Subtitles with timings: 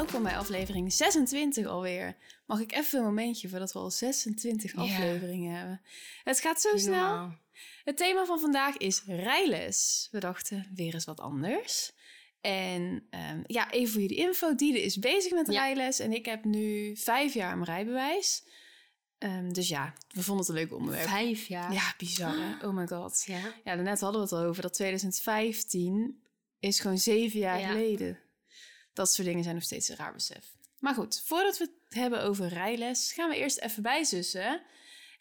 [0.00, 2.16] Welkom bij aflevering 26 alweer.
[2.46, 4.78] Mag ik even een momentje voordat we al 26 Ja.
[4.80, 5.80] afleveringen hebben?
[6.24, 7.32] Het gaat zo snel.
[7.84, 10.08] Het thema van vandaag is rijles.
[10.10, 11.92] We dachten weer eens wat anders.
[12.40, 14.54] En ehm, ja, even voor jullie info.
[14.54, 15.52] Diede is bezig met Ja.
[15.62, 18.44] rijles en ik heb nu vijf jaar mijn rijbewijs.
[19.18, 21.08] Ehm, dus ja, we vonden het een leuk onderwerp.
[21.08, 21.72] Vijf jaar.
[21.72, 22.66] Ja, bizar hè?
[22.66, 23.22] Oh my god.
[23.26, 23.38] Ja.
[23.64, 26.22] Ja, daarnet hadden we het al over dat 2015
[26.58, 27.66] is gewoon zeven jaar Ja.
[27.68, 28.18] geleden.
[28.92, 30.52] Dat soort dingen zijn nog steeds een raar besef.
[30.78, 34.62] Maar goed, voordat we het hebben over rijles, gaan we eerst even bijzussen.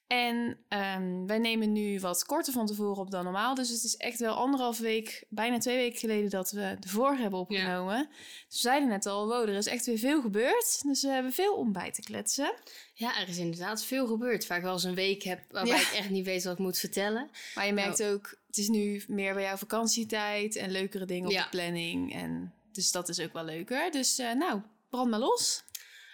[0.08, 3.56] En ehm, wij nemen nu wat korter van tevoren op dan normaal.
[3.56, 7.22] Dus het is echt wel anderhalf week, bijna twee weken geleden dat we de vorige
[7.22, 8.08] hebben opgenomen.
[8.48, 10.82] Dus we zeiden net al, wow, er is echt weer veel gebeurd.
[10.84, 12.54] Dus we hebben veel om bij te kletsen.
[12.94, 14.48] ja, er is inderdaad veel gebeurd.
[14.48, 15.82] Waar ik wel eens een week heb waarbij Ja.
[15.82, 17.30] ik echt niet weet wat ik moet vertellen.
[17.56, 21.32] Maar je merkt ook, het is nu meer bij jouw vakantietijd en leukere dingen op
[21.34, 21.44] Ja.
[21.44, 22.14] de planning.
[22.14, 23.92] En dus dat is ook wel leuker.
[23.92, 25.64] Dus eh, nou, brand maar los.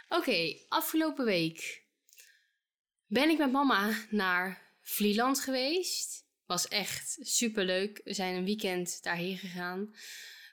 [0.10, 1.84] Oké, afgelopen week
[3.08, 6.26] ben ik met mama naar Vlieland geweest.
[6.46, 8.02] Was echt super leuk.
[8.04, 9.96] We zijn een weekend daarheen gegaan.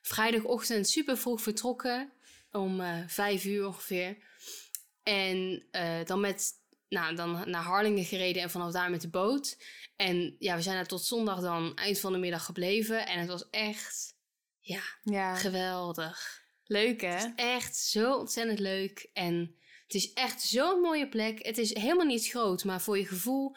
[0.02, 2.12] Vrijdagochtend super vroeg vertrokken.
[2.50, 4.16] Om eh, vijf uur ongeveer.
[5.02, 6.52] En eh, dan met,
[6.88, 9.58] nou, dan naar Harlingen gereden en vanaf daar met de boot.
[9.96, 13.06] En ja, we zijn er tot zondag dan eind van de middag gebleven.
[13.06, 14.14] En het was echt,
[14.62, 16.40] ja, Ja, geweldig.
[16.64, 17.26] leuk hè?
[17.36, 19.10] Echt zo ontzettend leuk.
[19.12, 19.54] En
[19.86, 21.46] het is echt zo'n mooie plek.
[21.46, 23.56] Het is helemaal niet groot, maar voor je gevoel,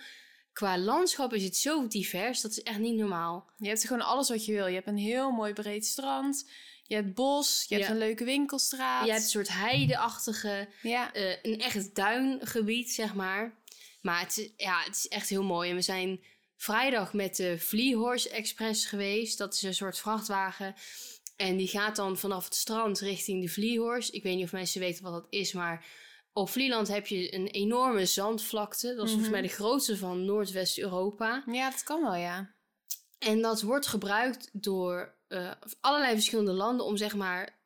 [0.53, 2.41] qua landschap is het zo divers.
[2.41, 3.49] Dat is echt niet normaal.
[3.57, 4.67] Je hebt gewoon alles wat je wil.
[4.67, 6.49] Je hebt een heel mooi breed strand.
[6.83, 7.65] Je hebt bos.
[7.67, 7.93] Je hebt Ja.
[7.93, 9.05] een leuke winkelstraat.
[9.05, 13.55] Je hebt een soort heideachtige, Ja, eh, een echt duingebied, zeg maar.
[14.01, 15.69] Maar het is, ja, het is echt heel mooi.
[15.69, 16.23] En we zijn
[16.57, 19.37] vrijdag met de Vliehorse Express geweest.
[19.37, 20.75] Dat is een soort vrachtwagen.
[21.35, 24.11] En die gaat dan vanaf het strand richting de Vliehorse.
[24.11, 25.85] Ik weet niet of mensen weten wat dat is, maar
[26.33, 28.87] op Vlieland heb je een enorme zandvlakte.
[28.87, 29.31] Dat is volgens Mhm.
[29.31, 31.43] mij de grootste van Noordwest-Europa.
[31.51, 32.53] ja, dat kan wel ja.
[33.19, 35.51] En dat wordt gebruikt door eh,
[35.81, 37.59] allerlei verschillende landen om zeg maar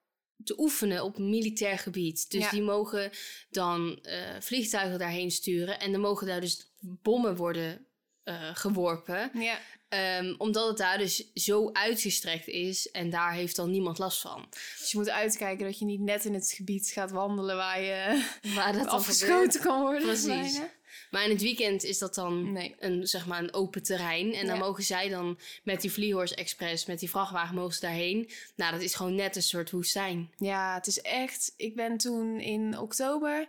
[0.43, 2.29] te oefenen op militair gebied.
[2.31, 2.49] Dus Ja.
[2.49, 3.11] die mogen
[3.49, 7.85] dan eh, vliegtuigen daarheen sturen en dan mogen daar dus bommen worden
[8.29, 9.31] eh, geworpen.
[9.33, 9.59] Ja,
[9.89, 14.45] Ehm, omdat het daar dus zo uitgestrekt is en daar heeft dan niemand last van.
[14.79, 18.25] dus je moet uitkijken dat je niet net in het gebied gaat wandelen waar je
[18.55, 20.01] Waar dat afgeschoten kan worden.
[20.07, 20.25] Precies.
[20.27, 20.69] bijna.
[21.11, 22.75] Maar in het weekend is dat dan Nee.
[22.79, 24.33] een, zeg maar een open terrein.
[24.33, 24.61] En dan Ja.
[24.61, 28.29] mogen zij dan met die Vliehorse Express, met die vrachtwagen, mogen ze daarheen.
[28.55, 30.31] Nou, dat is gewoon net een soort woestijn.
[30.37, 31.53] Ja, het is echt.
[31.57, 33.47] Ik ben toen in oktober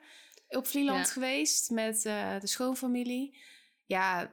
[0.48, 1.12] op Vlieland Ja.
[1.12, 3.34] geweest met eh, de schoonfamilie.
[3.86, 4.32] Ja,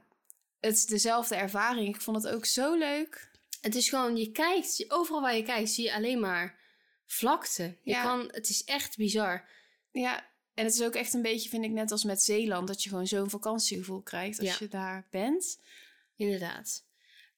[0.59, 1.95] het is dezelfde ervaring.
[1.95, 3.29] Ik vond het ook zo leuk.
[3.61, 6.59] Het is gewoon, je kijkt, overal waar je kijkt, zie je alleen maar
[7.05, 7.63] vlakte.
[7.83, 8.03] Je Ja.
[8.03, 9.49] kan, het is echt bizar.
[9.91, 10.19] Ja,
[10.53, 12.89] en het is ook echt een beetje, vind ik, net als met Zeeland, dat je
[12.89, 14.55] gewoon zo'n vakantiegevoel krijgt als Ja.
[14.59, 15.59] je daar bent.
[16.15, 16.85] Inderdaad.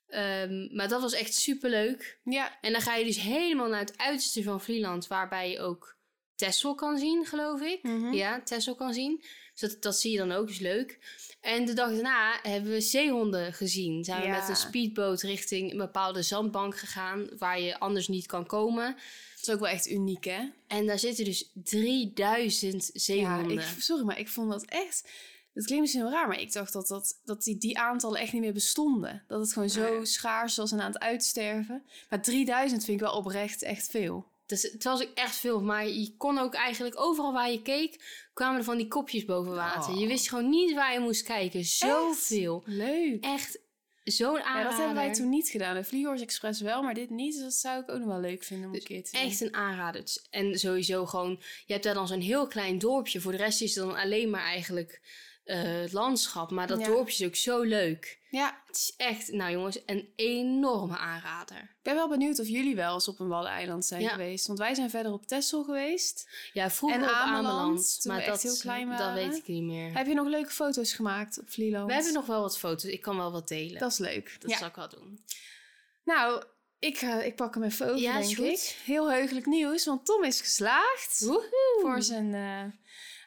[0.07, 2.19] Ehm, maar dat was echt super leuk.
[2.24, 5.97] Ja, En dan ga je dus helemaal naar het uiterste van Vlieland, waarbij je ook
[6.40, 7.84] Texel kan zien, geloof ik.
[7.84, 8.14] Mhm.
[8.14, 9.24] Ja, Texel kan zien.
[9.56, 11.00] Dus dat, dat zie je dan ook, is leuk.
[11.42, 14.04] En de dag daarna hebben we zeehonden gezien.
[14.04, 14.40] Zijn we Ja.
[14.40, 18.86] met een speedboot richting een bepaalde zandbank gegaan, waar je anders niet kan komen.
[18.86, 20.40] het is ook wel echt uniek, hè?
[20.68, 23.52] En daar zitten dus 3000 Ja, zeehonden.
[23.58, 25.10] ik, sorry, maar ik vond dat echt...
[25.54, 28.34] Het klinkt misschien wel raar, maar ik dacht dat, dat, dat die, die aantallen echt
[28.34, 29.24] niet meer bestonden.
[29.28, 31.84] Dat het gewoon zo schaars was en aan het uitsterven.
[32.10, 34.25] Maar 3000 vind ik wel oprecht echt veel.
[34.50, 38.04] Dus het was ook echt veel, maar je kon ook eigenlijk overal waar je keek,
[38.34, 39.94] kwamen er van die kopjes boven water.
[39.94, 40.00] Oh.
[40.00, 41.66] Je wist gewoon niet waar je moest kijken.
[41.66, 42.63] Zoveel.
[42.66, 43.24] Leuk.
[43.24, 43.60] Echt
[44.04, 44.69] zo'n Ja, aanrader.
[44.69, 45.75] dat hebben wij toen niet gedaan.
[45.75, 47.34] De Vliehorse Express wel, maar dit niet.
[47.34, 49.22] Dus dat zou ik ook nog wel leuk vinden om een keer te doen.
[49.22, 50.04] Echt een aanrader.
[50.30, 53.22] En sowieso gewoon, je hebt daar dan zo'n heel klein dorpje.
[53.22, 55.01] Voor de rest is het dan alleen maar eigenlijk
[55.50, 56.51] eh, het landschap.
[56.51, 56.86] Maar dat Ja.
[56.86, 58.18] dorpje is ook zo leuk.
[58.30, 61.57] Ja, Het is echt, nou jongens, een enorme aanrader.
[61.57, 64.10] ik ben wel benieuwd of jullie wel eens op een Waddeneiland zijn Ja.
[64.10, 64.48] geweest.
[64.48, 66.30] Want wij zijn verder op Texel geweest.
[66.54, 68.01] Ja, vroeger En op Ameland, Ameland.
[68.01, 69.28] toen maar dat, echt heel klein dat waren.
[69.30, 69.98] weet ik niet meer.
[69.98, 71.88] Heb je nog leuke foto's gemaakt op Vlieland?
[71.88, 72.84] We hebben nog wel wat foto's.
[72.92, 73.80] Ik kan wel wat delen.
[73.80, 74.36] Dat is leuk.
[74.40, 74.57] Dat ja.
[74.57, 75.24] zal ik wel doen.
[76.04, 76.44] Nou,
[76.80, 78.46] ik, ga, ik pak hem even over, Ja, denk goed.
[78.46, 78.75] ik.
[78.86, 81.78] Heel heugelijk nieuws, want Tom is geslaagd Woehoe.
[81.81, 82.63] voor zijn eh,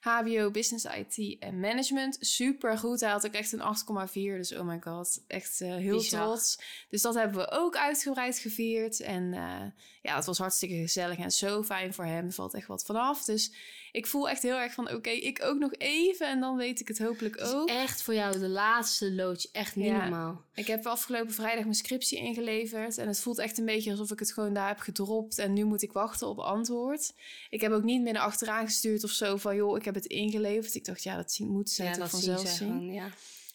[0.02, 2.16] HBO Business IT en Management.
[2.20, 3.00] Super goed.
[3.00, 3.60] Hij had ook echt een
[4.08, 4.12] 8,4.
[4.12, 6.24] Dus oh my god, echt eh, heel Bizar.
[6.24, 6.58] trots.
[6.90, 9.00] Dus dat hebben we ook uitgebreid gevierd.
[9.00, 9.62] En eh,
[10.02, 12.26] ja, het was hartstikke gezellig en zo fijn voor hem.
[12.26, 13.24] Er valt echt wat vanaf.
[13.24, 13.52] Dus
[13.92, 16.28] ik voel echt heel erg van oké, ik ook nog even.
[16.28, 17.68] En dan weet ik het hopelijk Het ook.
[17.68, 19.48] echt voor jou de laatste loodje.
[19.52, 20.00] Echt niet Ja.
[20.00, 20.42] normaal.
[20.54, 22.98] Ik heb afgelopen vrijdag mijn scriptie ingeleverd.
[22.98, 25.38] En het voelt echt een beetje alsof ik het gewoon daar heb gedropt.
[25.38, 27.12] En nu moet ik wachten op antwoord.
[27.50, 29.56] Ik heb ook niet meer naar achteraan gestuurd of zo van...
[29.56, 30.74] joh, ik heb het ingeleverd.
[30.74, 32.68] Ik dacht, ja, dat moet zij Ja, toch vanzelf ze zien.
[32.68, 33.08] gewoon, ja.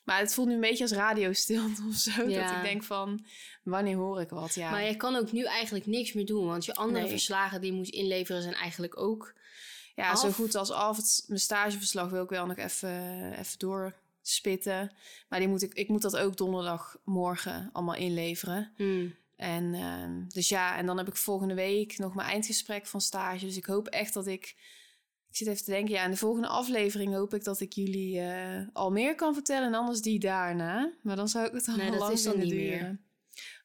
[0.07, 2.11] Maar het voelt nu een beetje als radiostilte of zo.
[2.11, 3.25] Dat ik denk van,
[3.63, 4.55] wanneer hoor ik wat?
[4.55, 6.45] Ja, Maar je kan ook nu eigenlijk niks meer doen.
[6.45, 7.09] Want je andere Nee.
[7.09, 9.33] verslagen die je moet inleveren zijn eigenlijk ook...
[9.95, 10.97] ja zo goed als af.
[10.97, 14.91] Het, mijn stageverslag wil ik wel nog even, even doorspitten.
[15.29, 18.71] Maar die moet ik, ik moet dat ook donderdagmorgen allemaal inleveren.
[18.75, 19.15] Hmm.
[19.35, 23.45] En ehm, dus ja, en dan heb ik volgende week nog mijn eindgesprek van stage.
[23.45, 24.55] Dus ik hoop echt dat ik.
[25.29, 28.19] Ik zit even te denken, ja, in de volgende aflevering hoop ik dat ik jullie
[28.19, 29.67] eh, al meer kan vertellen.
[29.67, 30.93] En anders die daarna.
[31.01, 32.99] Maar dan zou ik het Nee, al dat lang is dan vinden niet meer.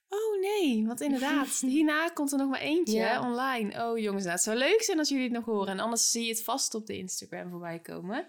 [0.09, 3.06] Oh nee, want inderdaad, hierna komt er nog maar eentje Ja.
[3.09, 3.85] hè, online.
[3.87, 5.69] Oh jongens, nou, het zou leuk zijn als jullie het nog horen.
[5.69, 8.26] En anders zie je het vast op de Instagram voorbij komen.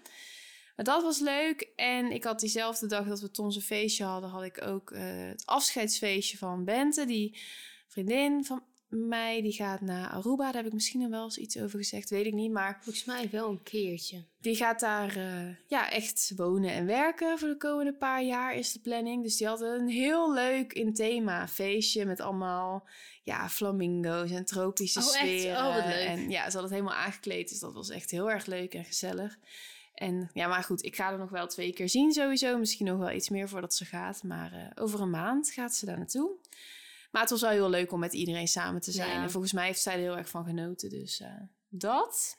[0.76, 1.68] Maar dat was leuk.
[1.76, 5.46] En ik had diezelfde dag dat we Tom's feestje hadden, had ik ook eh, het
[5.46, 7.04] afscheidsfeestje van Bente.
[7.04, 7.38] Die
[7.88, 10.44] vriendin van mij, die gaat naar Aruba.
[10.44, 12.52] Daar heb ik misschien nog wel eens iets over gezegd, weet ik niet.
[12.52, 14.24] Maar Volgens mij wel een keertje.
[14.40, 18.72] die gaat daar eh, ja, echt wonen en werken voor de komende paar jaar is
[18.72, 19.22] de planning.
[19.22, 22.88] Dus die had een heel leuk in thema feestje met allemaal
[23.22, 25.44] ja, flamingo's en tropische Oh, echt?
[25.44, 26.06] Oh, wat leuk.
[26.06, 28.84] En ja, ze had het helemaal aangekleed, dus dat was echt heel erg leuk en
[28.84, 29.38] gezellig.
[29.94, 32.58] En ja, maar goed, ik ga er nog wel twee keer zien sowieso.
[32.58, 34.22] Misschien nog wel iets meer voordat ze gaat.
[34.22, 36.30] Maar eh, over een maand gaat ze daar naartoe.
[37.14, 39.08] Maar het was wel heel leuk om met iedereen samen te zijn.
[39.10, 39.22] Ja.
[39.22, 40.90] En volgens mij heeft zij er heel erg van genoten.
[40.90, 41.28] Dus eh,
[41.68, 42.38] dat.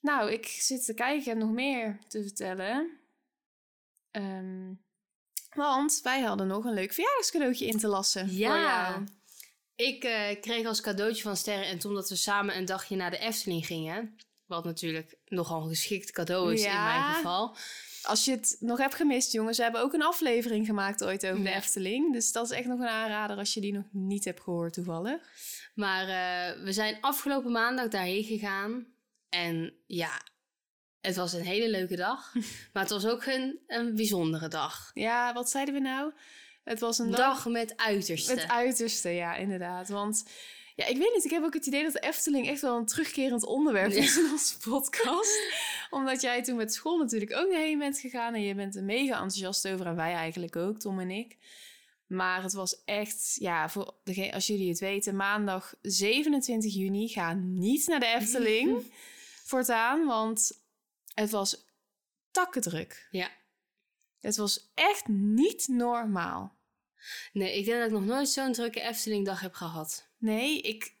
[0.00, 1.28] Nou, ik zit te kijken.
[1.28, 2.98] Heb nog meer te vertellen.
[4.10, 4.72] Ehm,
[5.54, 8.26] want wij hadden nog een leuk verjaardagscadeautje in te lassen.
[8.28, 8.88] voor Ja.
[8.90, 9.06] jou.
[9.74, 13.10] Ik eh, kreeg als cadeautje van Sterren en Tom dat we samen een dagje naar
[13.10, 14.16] de Efteling gingen.
[14.46, 17.56] Wat natuurlijk nogal een geschikt cadeau is in mijn geval.
[18.02, 21.42] Als je het nog hebt gemist, jongens, we hebben ook een aflevering gemaakt ooit over
[21.42, 21.50] de.
[21.50, 22.12] Efteling.
[22.12, 25.20] Dus dat is echt nog een aanrader als je die nog niet hebt gehoord toevallig.
[25.74, 28.86] Maar eh, we zijn afgelopen maandag daarheen gegaan.
[29.28, 30.20] En ja,
[31.00, 32.34] het was een hele leuke dag.
[32.72, 34.90] maar het was ook een, een bijzondere dag.
[34.94, 36.12] Ja, wat zeiden we nou?
[36.64, 38.32] Het was een dag dag met uiterste.
[38.32, 39.88] Het uiterste, ja, inderdaad.
[39.88, 40.24] Want
[40.74, 42.86] ja, ik weet niet, ik heb ook het idee dat de Efteling echt wel een
[42.86, 44.02] terugkerend onderwerp Ja.
[44.02, 45.40] is in onze podcast.
[45.90, 49.12] Omdat jij toen met school natuurlijk ook heen bent gegaan en je bent er mega
[49.12, 51.36] enthousiast over en wij eigenlijk ook, Tom en ik.
[52.06, 57.32] Maar het was echt, ja, voor degene, als jullie het weten, maandag 27 juni ga
[57.34, 58.92] niet naar de Efteling
[59.50, 60.62] voortaan, want
[61.14, 61.66] het was
[62.30, 63.08] takkendruk.
[63.10, 63.30] Ja.
[64.20, 66.56] Het was echt niet normaal.
[67.32, 70.10] Nee, ik denk dat ik nog nooit zo'n drukke Efteling-dag heb gehad.
[70.22, 70.94] Nee, ik,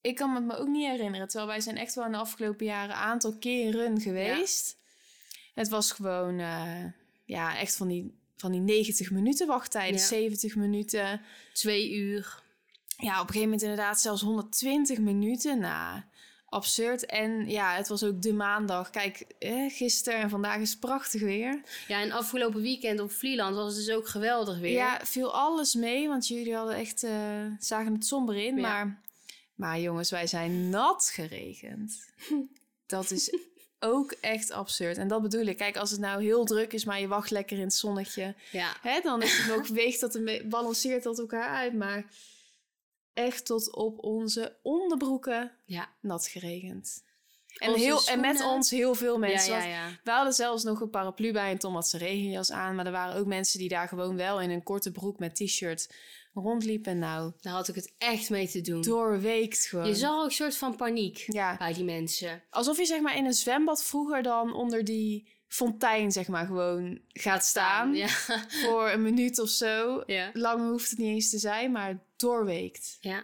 [0.00, 1.28] ik kan het me ook niet herinneren.
[1.28, 4.76] Terwijl wij zijn echt wel in de afgelopen jaren een aantal keren geweest.
[5.54, 6.84] Het was gewoon, eh,
[7.24, 10.06] ja, echt van die, van die 90 minuten wachttijden, Ja.
[10.06, 11.20] 70 minuten.
[11.52, 12.42] Twee uur.
[12.96, 15.58] Ja, op een gegeven moment inderdaad zelfs 120 minuten.
[15.58, 16.02] Nou,
[16.50, 17.06] absurd.
[17.06, 18.90] En ja, het was ook de maandag.
[18.90, 21.62] Kijk, eh, gisteren en vandaag is prachtig weer.
[21.88, 24.72] Ja, en afgelopen weekend op Vlieland was het dus ook geweldig weer.
[24.72, 28.56] Ja, viel alles mee, want jullie hadden echt, eh, zagen het somber in.
[28.56, 28.60] Ja.
[28.60, 29.00] Maar,
[29.54, 31.98] maar jongens, wij zijn nat geregend.
[32.86, 33.36] Dat is
[33.80, 34.96] ook echt absurd.
[34.96, 35.56] En dat bedoel ik.
[35.56, 38.34] Kijk, als het nou heel druk is, maar je wacht lekker in het zonnetje.
[38.50, 38.76] ja.
[38.80, 41.74] Hè, dan is het nog, weegt dat balanceert dat elkaar uit.
[41.74, 42.04] Maar
[43.14, 45.88] echt tot op onze onderbroeken ja.
[46.00, 47.02] nat geregend.
[47.58, 49.54] En, Onze heel, en met ons heel veel mensen.
[49.54, 49.88] ja, ja.
[50.04, 52.74] we hadden zelfs nog een paraplu bij en Tom had zijn regenjas aan.
[52.74, 55.94] Maar er waren ook mensen die daar gewoon wel in een korte broek met t-shirt
[56.34, 56.98] rondliepen.
[56.98, 58.82] Nou, Daar had ik het echt mee te doen.
[58.82, 59.86] doorweekt gewoon.
[59.86, 61.24] Je zag ook een soort van paniek
[61.58, 62.42] bij die mensen.
[62.50, 67.00] alsof je zeg maar in een zwembad vroeger dan onder die fontein zeg maar gewoon
[67.08, 67.94] gaat staan.
[67.94, 68.08] Ja.
[68.48, 70.02] Voor een minuut of zo.
[70.06, 70.30] ja.
[70.32, 72.98] Lang hoeft het niet eens te zijn, maar doorweekt.
[73.00, 73.22] Ja.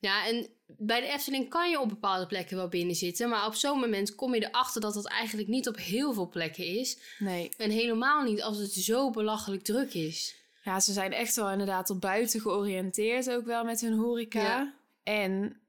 [0.00, 3.28] Ja, en bij de Efteling kan je op bepaalde plekken wel binnen zitten.
[3.28, 6.66] Maar op zo'n moment kom je erachter dat dat eigenlijk niet op heel veel plekken
[6.66, 6.98] is.
[7.18, 7.50] Nee.
[7.56, 10.34] En helemaal niet als het zo belachelijk druk is.
[10.62, 14.42] Ja, ze zijn echt wel inderdaad op buiten georiënteerd ook wel met hun horeca.
[14.42, 14.74] Ja.
[15.02, 15.60] En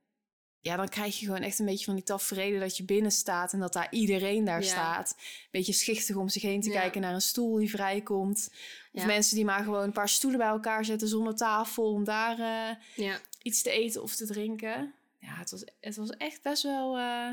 [0.67, 3.53] ja, dan krijg je gewoon echt een beetje van die tafereelen dat je binnen staat
[3.53, 4.67] en dat daar iedereen daar Ja.
[4.67, 5.15] staat.
[5.51, 6.79] Beetje schichtig om zich heen te Ja.
[6.79, 8.47] kijken naar een stoel die vrijkomt.
[8.91, 9.05] Of Ja.
[9.05, 12.75] mensen die maar gewoon een paar stoelen bij elkaar zetten zonder tafel om daar eh,
[13.05, 14.93] Ja, iets te eten of te drinken.
[15.19, 16.97] Ja, het was, het was echt best wel.
[16.97, 17.29] eh,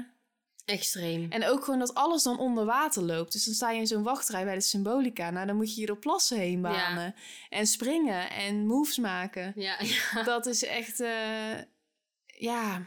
[0.64, 1.30] extreem.
[1.30, 3.32] En ook gewoon dat alles dan onder water loopt.
[3.32, 5.30] Dus dan sta je in zo'n wachtrij bij de Symbolica.
[5.30, 7.14] Nou, dan moet je je door plassen heen banen.
[7.48, 9.52] En springen en moves maken.
[9.56, 9.76] Ja,
[10.14, 10.22] ja.
[10.22, 11.52] Dat is echt, eh,
[12.26, 12.86] ja.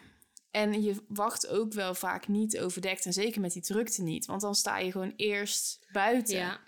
[0.57, 3.05] En je wacht ook wel vaak niet overdekt.
[3.05, 4.25] En zeker met die drukte niet.
[4.25, 6.35] Want dan sta je gewoon eerst buiten.
[6.37, 6.61] ja.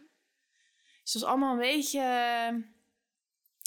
[1.03, 1.99] Dus dat was allemaal een beetje...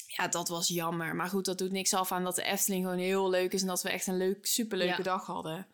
[0.05, 1.15] Ja, dat was jammer.
[1.15, 3.61] Maar goed, dat doet niks af aan dat de Efteling gewoon heel leuk is.
[3.61, 5.03] En dat we echt een leuk, superleuke Ja.
[5.03, 5.67] dag hadden.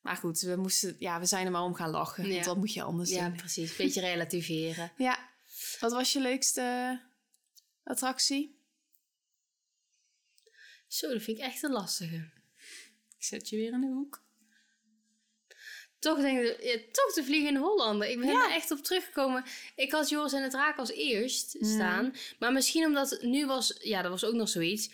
[0.00, 2.26] Maar goed, we, moesten, ja, we zijn er maar om gaan lachen.
[2.26, 2.32] Ja.
[2.32, 3.36] Want dat moet je anders ja, doen.
[3.36, 3.76] precies.
[3.76, 4.92] Beetje relativeren.
[5.08, 5.30] Ja.
[5.80, 7.00] Wat was je leukste
[7.84, 8.60] attractie?
[10.86, 12.30] Zo, dat vind ik echt een lastige.
[13.26, 14.24] Zet je weer in de hoek.
[15.98, 18.08] Toch denk ik, ja, toch de Vliegende Hollander.
[18.08, 18.44] Ik ben Ja.
[18.48, 19.44] er echt op teruggekomen.
[19.76, 21.70] Ik had Joris en het Raak als eerst Mhm.
[21.74, 22.14] staan.
[22.38, 23.76] Maar misschien omdat het nu was...
[23.78, 24.90] Ja, dat was ook nog zoiets.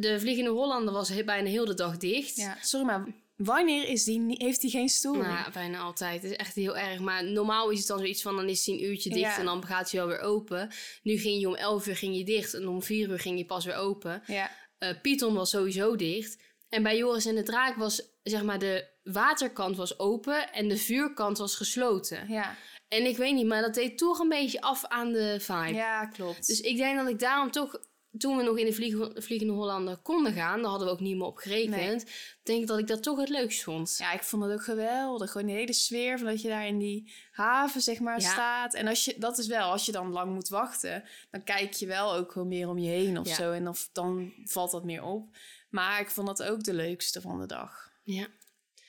[0.00, 2.36] De Vliegende Hollander was bijna heel de dag dicht.
[2.36, 5.14] Ja, sorry, maar wanneer is die, heeft hij geen stoel?
[5.14, 6.22] Nou, ja, bijna altijd.
[6.22, 7.00] Het is echt heel erg.
[7.00, 8.36] Maar normaal is het dan zoiets van...
[8.36, 9.38] dan is hij een uurtje dicht Ja.
[9.38, 10.70] en dan gaat hij wel weer open.
[11.02, 13.44] Nu ging je om 11 uur ging je dicht en om 4 uur ging je
[13.44, 14.22] pas weer open.
[14.26, 14.50] ja.
[14.78, 16.36] Eh Python was sowieso dicht.
[16.68, 20.76] En bij Joris en de Draak was, zeg maar, de waterkant was open en de
[20.76, 22.28] vuurkant was gesloten.
[22.28, 22.54] Ja.
[22.88, 25.72] En ik weet niet, maar dat deed toch een beetje af aan de vibe.
[25.74, 26.46] ja, klopt.
[26.46, 27.80] Dus ik denk dat ik daarom toch,
[28.18, 31.16] toen we nog in de Vlieg- Vliegende Hollander konden gaan, daar hadden we ook niet
[31.16, 32.04] meer op gerekend,
[32.42, 33.94] denk ik dat ik dat toch het leukst vond.
[33.98, 35.30] Ja, ik vond het ook geweldig.
[35.30, 38.30] Gewoon die hele sfeer van dat je daar in die haven, zeg maar, Ja.
[38.30, 38.74] staat.
[38.74, 41.86] En als je, dat is wel, als je dan lang moet wachten, dan kijk je
[41.86, 43.34] wel ook gewoon meer om je heen of Ja.
[43.34, 43.52] zo.
[43.52, 45.36] En of, dan valt dat meer op.
[45.68, 47.90] Maar ik vond dat ook de leukste van de dag.
[48.02, 48.26] Ja.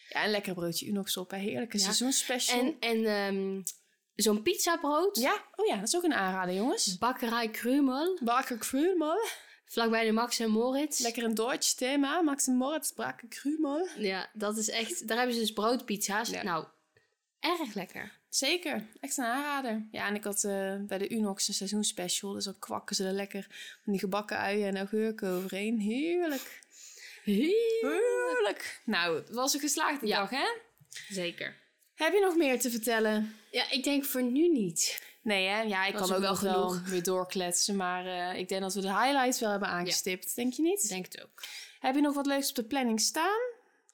[0.10, 1.84] Ja, een lekker broodje Unox op, een heerlijke Ja.
[1.84, 2.60] seizoensspecial.
[2.60, 3.62] En, en ehm,
[4.16, 6.98] zo'n pizzabrood, Ja, oh ja, dat is ook een aanrader, jongens.
[6.98, 9.18] bakkerij Krumel, Bakker Krumel.
[9.66, 11.00] vlakbij de Max en Moritz.
[11.00, 12.22] Lekker een Duits thema.
[12.22, 13.88] Max en Moritz, Bakker Krumel.
[13.98, 16.30] Ja, dat is echt, daar hebben ze dus broodpizza's.
[16.30, 16.44] Ja.
[16.44, 16.66] Nou,
[17.40, 18.18] erg lekker.
[18.30, 19.88] Zeker, echt een aanrader.
[19.92, 22.34] Ja, en ik had eh, bij de Unox een seizoensspecial.
[22.34, 23.48] Dus dan kwakken ze er lekker
[23.84, 25.80] van die gebakken uien en augurken overheen.
[25.80, 26.60] Heerlijk.
[27.32, 28.82] Heerlijk.
[28.86, 30.20] Nou, het was een geslaagde Ja.
[30.20, 30.48] dag, hè?
[31.10, 31.56] Zeker.
[31.96, 33.36] Heb je nog meer te vertellen?
[33.52, 35.02] Ja, ik denk voor nu niet.
[35.22, 35.62] Nee, hè?
[35.62, 36.88] Ja, ik Was kan ook wel nog wel genoeg.
[36.90, 37.76] weer doorkletsen.
[37.76, 40.36] Maar eh, ik denk dat we de highlights wel hebben aangestipt.
[40.36, 40.84] Denk je niet?
[40.84, 41.44] Ik denk het ook.
[41.80, 43.40] Heb je nog wat leuks op de planning staan?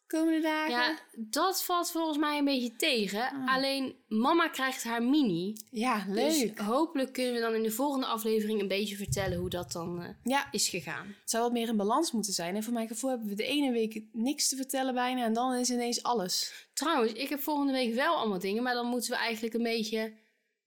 [0.07, 0.71] Komende dagen?
[0.71, 3.43] Ja, dat valt volgens mij een beetje tegen.
[3.47, 5.55] Alleen mama krijgt haar mini.
[5.71, 6.59] Ja, Dus leuk.
[6.59, 10.09] hopelijk kunnen we dan in de volgende aflevering een beetje vertellen hoe dat dan eh,
[10.23, 11.07] Ja, is gegaan.
[11.21, 12.55] het zou wat meer in balans moeten zijn.
[12.55, 15.23] En voor mijn gevoel hebben we de ene week niks te vertellen bijna.
[15.23, 16.53] En dan is ineens alles.
[16.73, 20.13] Trouwens, ik heb volgende week wel allemaal dingen, maar dan moeten we eigenlijk een beetje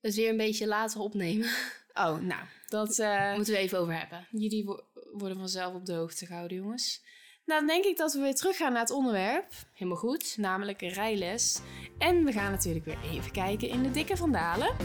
[0.01, 1.47] het weer een beetje later opnemen.
[1.93, 2.99] Oh, nou, dat...
[2.99, 4.27] eh, moeten we even over hebben.
[4.31, 7.01] Jullie wo- worden vanzelf op de hoogte gehouden, jongens.
[7.49, 10.37] Nou, dan denk ik dat we weer teruggaan naar het onderwerp, Helemaal goed.
[10.37, 11.59] namelijk een rijles.
[11.97, 14.75] En we gaan natuurlijk weer even kijken in de dikke vandalen.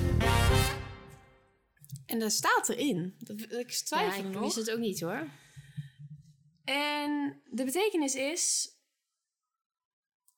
[2.07, 3.15] En daar staat erin.
[3.19, 4.43] Dat, ik Ja, twijfel ik nog.
[4.43, 5.29] wist het ook niet hoor.
[6.65, 8.71] En de betekenis is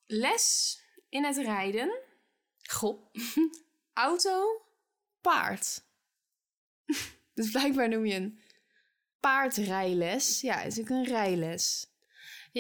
[0.07, 0.79] les
[1.09, 1.99] in het rijden,
[2.63, 3.13] Goh.
[3.93, 4.63] auto,
[5.21, 5.83] paard.
[7.35, 8.41] dus blijkbaar noem je een
[9.21, 10.41] paardrijles.
[10.41, 11.95] Ja, het is ook een rijles.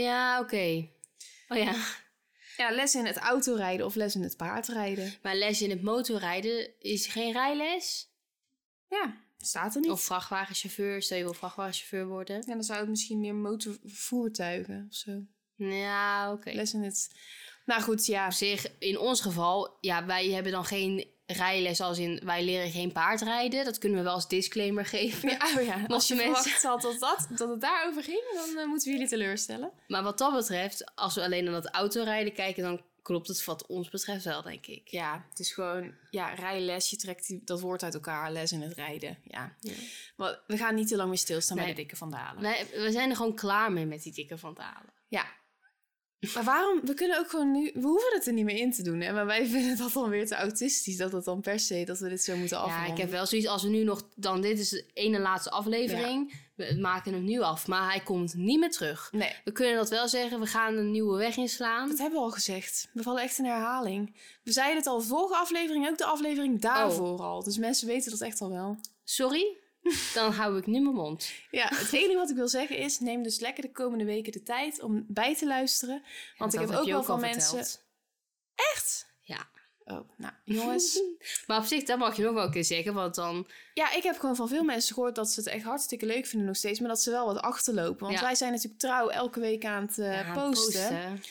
[0.02, 0.88] Ja, oké.
[1.48, 1.74] Oh ja.
[2.56, 5.14] Ja, les in het autorijden of les in het paardrijden.
[5.22, 8.08] Maar les in het motorrijden is geen rijles?
[8.88, 9.90] Ja, staat er niet.
[9.90, 12.36] Of vrachtwagenchauffeur, stel je wil vrachtwagenchauffeur worden.
[12.36, 15.22] ja, dan zou het misschien meer motorvoertuigen of zo.
[15.54, 16.50] Ja, oké.
[16.50, 17.10] Les in het...
[17.64, 18.26] Nou goed, ja.
[18.26, 22.70] Op zich, in ons geval, ja, wij hebben dan geen rijles als in wij leren
[22.70, 23.64] geen paardrijden.
[23.64, 25.28] Dat kunnen we wel als disclaimer geven.
[25.30, 25.84] Ja, oh ja.
[25.94, 28.92] Als je mensen- verwacht had dat, dat, dat het daarover ging, dan eh, moeten we
[28.94, 29.70] jullie teleurstellen.
[29.88, 33.66] Maar wat dat betreft, als we alleen naar dat autorijden kijken, dan klopt het wat
[33.66, 34.88] ons betreft wel, denk ik.
[34.88, 36.90] Ja, het is gewoon, ja, rijles.
[36.90, 39.18] Je trekt die, dat woord uit elkaar, les in het rijden.
[39.24, 39.56] Ja.
[39.60, 39.72] Ja.
[40.16, 41.74] Maar we gaan niet te lang meer stilstaan bij Nee.
[41.74, 42.42] de dikke vandalen.
[42.42, 44.92] Wij, we zijn er gewoon klaar mee met die dikke vandalen.
[45.08, 45.26] Ja.
[46.34, 46.80] Maar waarom?
[46.84, 47.70] We kunnen ook gewoon nu...
[47.74, 49.00] We hoeven het er niet meer in te doen.
[49.00, 49.12] Hè?
[49.12, 50.96] Maar wij vinden dat dan weer te autistisch.
[50.96, 52.86] Dat het dan per se, dat we dit zo moeten afronden.
[52.86, 55.50] Ja, ik heb wel zoiets als we nu nog, dan dit is de ene laatste
[55.50, 56.44] aflevering.
[56.54, 59.08] We maken hem nu af, maar hij komt niet meer terug.
[59.12, 61.88] Nee, We kunnen dat wel zeggen, we gaan een nieuwe weg inslaan.
[61.88, 62.88] dat hebben we al gezegd.
[62.92, 64.16] We vallen echt in herhaling.
[64.42, 67.42] We zeiden het al vorige aflevering, ook de aflevering daarvoor al.
[67.42, 68.76] Dus mensen weten dat echt al wel.
[69.04, 69.56] Sorry?
[70.14, 71.30] Dan hou ik nu mijn mond.
[71.50, 74.42] Ja, het enige wat ik wil zeggen is, neem dus lekker de komende weken de
[74.42, 76.02] tijd om bij te luisteren.
[76.38, 77.58] Want Ja, ik heb ook wel van mensen...
[78.54, 79.06] Echt?
[79.20, 79.48] Ja.
[79.84, 81.00] Oh, nou, jongens.
[81.46, 83.46] Maar op zich, dat mag je nog wel een keer zeggen, want dan...
[83.74, 86.46] ja, ik heb gewoon van veel mensen gehoord dat ze het echt hartstikke leuk vinden
[86.46, 86.80] nog steeds.
[86.80, 88.06] Maar dat ze wel wat achterlopen.
[88.06, 88.24] Want Ja.
[88.24, 91.22] wij zijn natuurlijk trouw elke week aan het eh, ja, posten.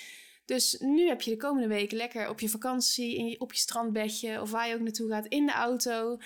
[0.46, 3.60] Dus nu heb je de komende weken lekker op je vakantie, in je, op je
[3.60, 6.18] strandbedje of waar je ook naartoe gaat, in de auto.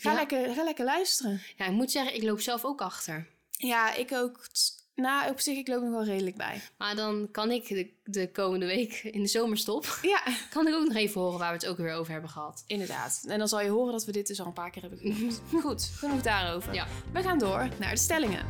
[0.00, 0.16] Ga, Ja.
[0.16, 1.42] lekker, ga lekker luisteren.
[1.56, 3.26] Ja, ik moet zeggen, ik loop zelf ook achter.
[3.50, 4.46] Ja, ik ook.
[4.94, 6.60] Nou, op zich, ik loop nog wel redelijk bij.
[6.78, 9.98] Maar dan kan ik de, de komende week in de zomerstop...
[10.02, 12.64] Ja, kan ik ook nog even horen waar we het ook weer over hebben gehad.
[12.66, 13.24] inderdaad.
[13.28, 15.42] En dan zal je horen dat we dit dus al een paar keer hebben genoemd.
[15.62, 16.74] Goed, genoeg daarover.
[16.74, 16.86] Ja.
[17.12, 18.48] We gaan door naar de stellingen.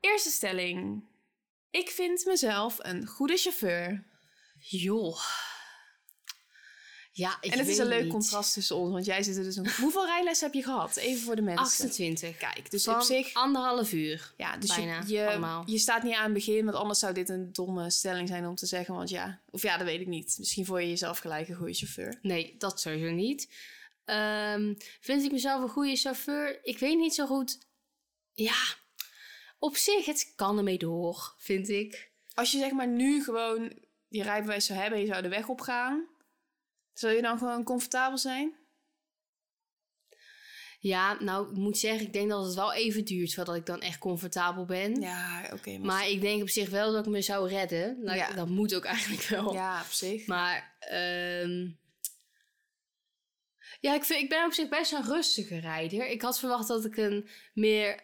[0.00, 1.04] Eerste stelling.
[1.70, 4.04] Ik vind mezelf een goede chauffeur.
[4.58, 5.18] Joh.
[7.16, 8.12] Ja, ik en het is een leuk niet.
[8.12, 9.70] contrast tussen ons, want jij zit er dus een...
[9.80, 10.96] Hoeveel rijlessen heb je gehad?
[10.96, 11.64] Even voor de mensen.
[11.64, 12.36] 28.
[12.36, 13.34] Kijk, dus Van op zich...
[13.34, 14.34] anderhalf uur.
[14.36, 15.62] Ja, dus bijna je, je, allemaal.
[15.66, 18.54] je staat niet aan het begin, want anders zou dit een domme stelling zijn om
[18.54, 18.94] te zeggen.
[18.94, 20.34] Want ja, of ja, dat weet ik niet.
[20.38, 22.18] Misschien vond je jezelf gelijk een goede chauffeur.
[22.22, 23.48] Nee, dat sowieso niet.
[24.04, 26.60] Ehm, vind ik mezelf een goede chauffeur?
[26.62, 27.58] Ik weet niet zo goed.
[28.32, 28.62] Ja,
[29.58, 32.10] op zich, het kan ermee door, vind ik.
[32.34, 33.72] Als je zeg maar nu gewoon
[34.08, 36.08] je rijbewijs zou hebben en je zou de weg op gaan,
[36.94, 38.54] zou je dan gewoon comfortabel zijn?
[40.78, 43.80] Ja, nou, ik moet zeggen, ik denk dat het wel even duurt voordat ik dan
[43.80, 45.00] echt comfortabel ben.
[45.00, 45.78] Ja, oké.
[45.78, 48.02] Maar ik denk op zich wel dat ik me zou redden.
[48.02, 48.32] Nou, Ja.
[48.32, 49.52] Dat moet ook eigenlijk wel.
[49.52, 50.26] ja, op zich.
[50.26, 51.70] Maar ehm,
[53.80, 56.06] ja, ik, vind, ik ben op zich best een rustige rijder.
[56.06, 58.02] Ik had verwacht dat ik een meer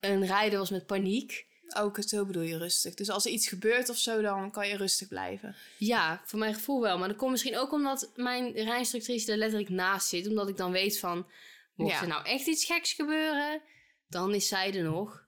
[0.00, 1.45] een rijder was met paniek.
[1.76, 2.94] Ook zo bedoel je rustig.
[2.94, 5.56] Dus als er iets gebeurt of zo, dan kan je rustig blijven.
[5.78, 6.98] Ja, voor mijn gevoel wel.
[6.98, 10.26] Maar dat komt misschien ook omdat mijn rijinstructrice er letterlijk naast zit.
[10.28, 11.26] Omdat ik dan weet van,
[11.74, 12.00] mocht Ja.
[12.02, 13.60] er nou echt iets geks gebeuren,
[14.08, 15.24] dan is zij er nog.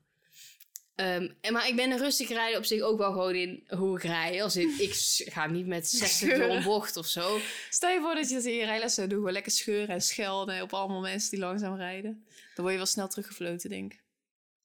[0.95, 3.97] Ehm, en, maar ik ben een rustige rijder op zich ook wel gewoon in hoe
[3.97, 4.43] ik rij.
[4.43, 4.95] Als in, ik
[5.35, 7.39] ga niet met 60 door een bocht of zo.
[7.71, 9.19] Stel je voor dat je dat in je rijles zou doen.
[9.19, 12.25] Gewoon lekker scheuren en schelden op allemaal mensen die langzaam rijden.
[12.55, 14.01] Dan word je wel snel teruggefloten, denk ik.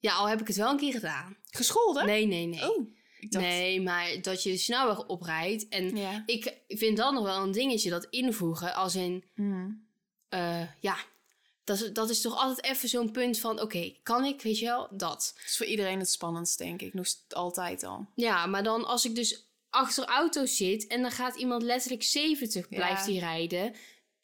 [0.03, 1.38] Ja, al heb ik het wel een keer gedaan.
[1.50, 2.05] Gescholden?
[2.05, 2.69] Nee, nee, nee.
[2.69, 2.88] Oh,
[3.29, 3.45] dacht...
[3.45, 5.68] Nee, maar dat je de snelweg oprijdt.
[5.68, 6.24] En Ja.
[6.25, 8.74] ik vind dat nog wel een dingetje, dat invoegen.
[8.75, 9.87] Als in, Hmm.
[10.29, 10.98] eh, ja,
[11.63, 13.61] dat is, dat is toch altijd even zo'n punt van...
[13.61, 15.33] Oké, kan ik, weet je wel, dat.
[15.37, 16.94] Het is voor iedereen het spannendst, denk ik.
[16.94, 18.07] Nog altijd al.
[18.16, 20.87] Ja, maar dan als ik dus achter auto's zit...
[20.87, 22.75] en dan gaat iemand letterlijk 70 Ja.
[22.77, 23.75] blijft die rijden...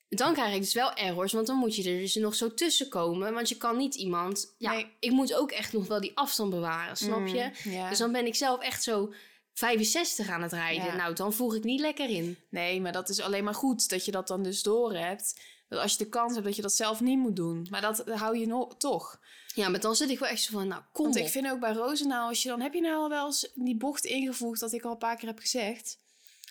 [0.10, 2.90] dan krijg ik dus wel errors, want dan moet je er dus nog zo tussen
[2.90, 3.34] komen.
[3.34, 4.54] Want je kan niet iemand...
[4.58, 4.96] Ja, Nee.
[5.00, 7.52] ik moet ook echt nog wel die afstand bewaren, snap je?
[7.64, 7.90] Mm, ja.
[7.90, 9.14] Dus dan ben ik zelf echt zo
[9.54, 10.86] 65 aan het rijden.
[10.86, 10.96] Ja.
[10.96, 12.38] Nou, dan voeg ik niet lekker in.
[12.50, 15.40] Nee, maar dat is alleen maar goed dat je dat dan dus door hebt.
[15.68, 17.68] Dat als je de kans hebt dat je dat zelf niet moet doen.
[17.70, 19.20] Maar dat hou je nog toch.
[19.54, 21.24] Ja, maar dan zit ik wel echt zo van, nou, kom Want op.
[21.24, 23.76] ik vind ook bij Rozenaal, als je dan heb je nou al wel eens die
[23.78, 25.98] bocht ingevoegd, dat ik al een paar keer heb gezegd.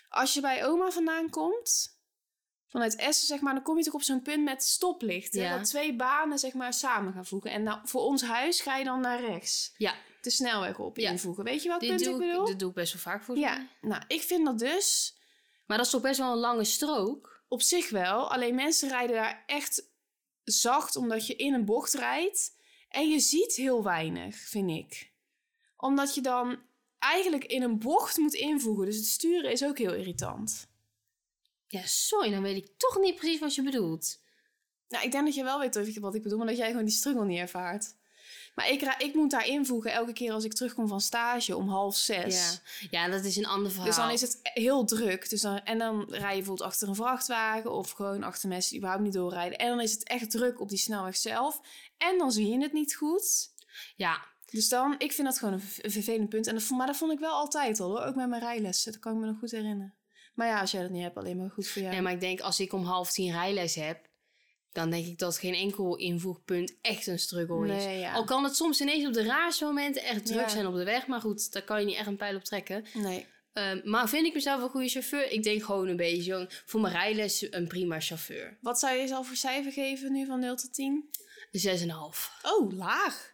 [0.09, 1.97] Als je bij oma vandaan komt,
[2.69, 5.41] vanuit Essen zeg maar, dan kom je toch op zo'n punt met stoplichten.
[5.41, 5.57] Ja.
[5.57, 7.51] Dat twee banen zeg maar samen gaan voegen.
[7.51, 9.73] En nou, voor ons huis ga je dan naar rechts.
[9.77, 11.09] Ja, De snelweg op Ja.
[11.11, 11.43] invoegen.
[11.43, 12.45] Weet je dit punt doe, ik ik, bedoel?
[12.45, 15.17] dit doe ik best wel vaak voor Ja, nou, ik vind dat dus
[15.65, 17.37] Maar dat is toch best wel een lange strook?
[17.47, 18.31] op zich wel.
[18.31, 19.89] Alleen mensen rijden daar echt
[20.43, 22.57] zacht, omdat je in een bocht rijdt.
[22.89, 25.11] En je ziet heel weinig, vind ik.
[25.77, 26.59] Omdat je dan
[26.99, 28.85] eigenlijk in een bocht moet invoegen.
[28.85, 30.67] Dus het sturen is ook heel irritant.
[31.71, 34.19] Ja, sorry, dan weet ik toch niet precies wat je bedoelt.
[34.87, 36.93] Nou, ik denk dat je wel weet wat ik bedoel, maar dat jij gewoon die
[36.93, 37.95] struggle niet ervaart.
[38.55, 41.69] Maar ik, ra- ik moet daar invoegen elke keer als ik terugkom van stage om
[41.69, 42.59] half zes.
[42.89, 42.89] Ja.
[42.99, 43.87] ja, dat is een ander verhaal.
[43.87, 45.29] Dus dan is het heel druk.
[45.29, 48.77] Dus dan, en dan rij je bijvoorbeeld achter een vrachtwagen of gewoon achter mensen die
[48.79, 49.57] überhaupt niet doorrijden.
[49.57, 51.61] En dan is het echt druk op die snelweg zelf.
[51.97, 53.53] En dan zie je het niet goed.
[53.95, 56.47] Ja, Dus dan, ik vind dat gewoon een, vervelend punt.
[56.47, 58.01] En dat, maar dat vond ik wel altijd al hoor.
[58.01, 58.91] Ook met mijn rijlessen.
[58.91, 59.93] Dat kan ik me nog goed herinneren.
[60.39, 61.93] Maar ja, als jij dat niet hebt, alleen maar goed voor jou.
[61.93, 64.07] nee, maar ik denk als ik om half tien rijles heb...
[64.71, 67.99] dan denk ik dat geen enkel invoegpunt echt een struggle is.
[67.99, 68.13] Ja.
[68.13, 70.47] Al kan het soms ineens op de raarste momenten echt druk Ja.
[70.49, 71.07] zijn op de weg.
[71.07, 72.85] Maar goed, daar kan je niet echt een pijl op trekken.
[72.93, 73.25] Nee.
[73.53, 75.31] Ehm, maar vind ik mezelf een goede chauffeur?
[75.31, 76.47] Ik denk gewoon een beetje zo'n...
[76.65, 78.57] Voor mijn rijles een prima chauffeur.
[78.61, 81.09] Wat zou je jezelf voor cijfer geven nu van 0 tot 10?
[81.51, 82.39] Zes en een half.
[82.43, 83.33] Oh, laag.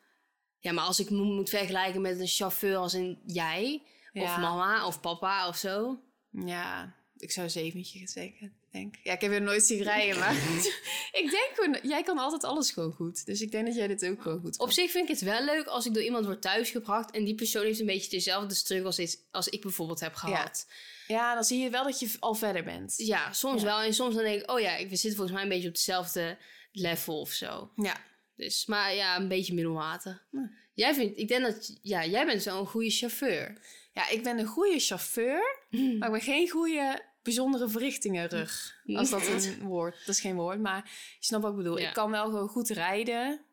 [0.60, 3.84] Ja, maar als ik mo- moet vergelijken met een chauffeur als een jij...
[4.14, 6.00] Of mama of papa of zo.
[6.46, 10.34] Ja, ik zou zeventje zeggen, denk Ja, ik heb je nooit zien rijden, maar
[11.22, 11.78] ik denk gewoon...
[11.90, 13.26] Jij kan altijd alles gewoon goed.
[13.26, 14.66] Dus ik denk dat jij dit ook gewoon goed kan.
[14.68, 17.12] Op zich vind ik het wel leuk als ik door iemand word thuisgebracht...
[17.12, 20.68] en die persoon heeft een beetje dezelfde struggles als, ik bijvoorbeeld heb gehad.
[21.08, 22.94] Ja, dan zie je wel dat je al verder bent.
[22.98, 23.68] Ja, soms Ja.
[23.68, 23.82] wel.
[23.82, 25.74] En soms dan denk ik, oh ja, ik- we zitten volgens mij een beetje op
[25.74, 26.38] hetzelfde
[26.72, 27.72] level of zo.
[27.76, 27.98] Ja.
[28.36, 30.26] Dus, maar ja, een beetje middelmatig.
[30.32, 30.50] Ja.
[30.74, 33.58] Jij vindt, ik denk dat, ja, jij bent zo'n goede chauffeur.
[33.96, 35.66] Ja, ik ben een goede chauffeur,
[36.00, 38.74] maar ik ben geen goede bijzondere verrichtingenrug.
[38.96, 40.84] Als dat een woord, dat is geen woord, maar
[41.20, 41.80] je snapt wat ik bedoel.
[41.80, 41.88] Ja.
[41.88, 43.46] Ik kan wel gewoon goed rijden,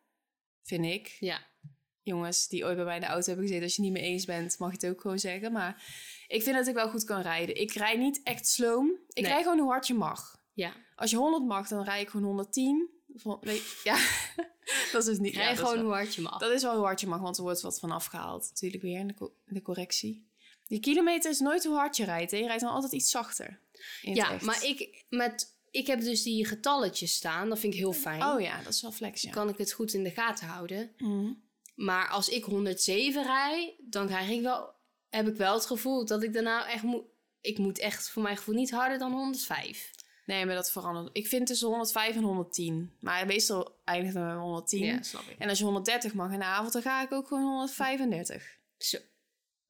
[0.63, 1.17] vind ik.
[1.21, 1.41] Ja.
[2.03, 4.11] Jongens die ooit bij mij in de auto hebben gezeten, als je het niet mee
[4.11, 5.53] eens bent, mag je het ook gewoon zeggen.
[5.53, 5.85] Maar
[6.27, 7.61] ik vind dat ik wel goed kan rijden.
[7.61, 8.91] Ik rijd niet echt sloom.
[9.09, 9.31] Ik Nee.
[9.33, 10.41] rijd gewoon hoe hard je mag.
[10.53, 10.73] Ja.
[10.97, 12.91] Als je 100 mag, dan rijd ik gewoon 110.
[13.15, 13.97] Van- weet- Ja,
[14.93, 15.35] dat is dus niet...
[15.35, 16.39] Rij ja, gewoon wel- hoe hard je mag.
[16.39, 18.49] Dat is wel hoe hard je mag, want er wordt wat van afgehaald.
[18.49, 20.31] Natuurlijk weer in de, co- in de correctie.
[20.73, 22.31] Die kilometer is nooit hoe hard je rijdt.
[22.31, 22.37] Hè?
[22.37, 23.61] Je rijdt dan altijd iets zachter.
[24.01, 24.45] ja, echt.
[24.45, 27.49] maar ik, met, ik heb dus die getalletjes staan.
[27.49, 28.23] Dat vind ik heel fijn.
[28.23, 29.33] Oh ja, dat is wel flex, ja.
[29.33, 30.93] Dan kan ik het goed in de gaten houden.
[30.99, 31.33] Mhm.
[31.75, 34.75] Maar als ik 107 rij, dan krijg ik wel,
[35.09, 37.05] heb ik wel het gevoel dat ik daarna echt moet...
[37.41, 39.91] Ik moet echt voor mijn gevoel niet harder dan 105.
[40.27, 41.17] Nee, maar dat verandert.
[41.17, 42.93] Ik vind tussen 105 en 110.
[43.01, 44.85] Maar meestal eindigt het met 110.
[44.85, 45.39] Ja, snap ik.
[45.39, 48.59] En als je 130 mag in de avond, dan ga ik ook gewoon 135.
[48.79, 48.99] Zo.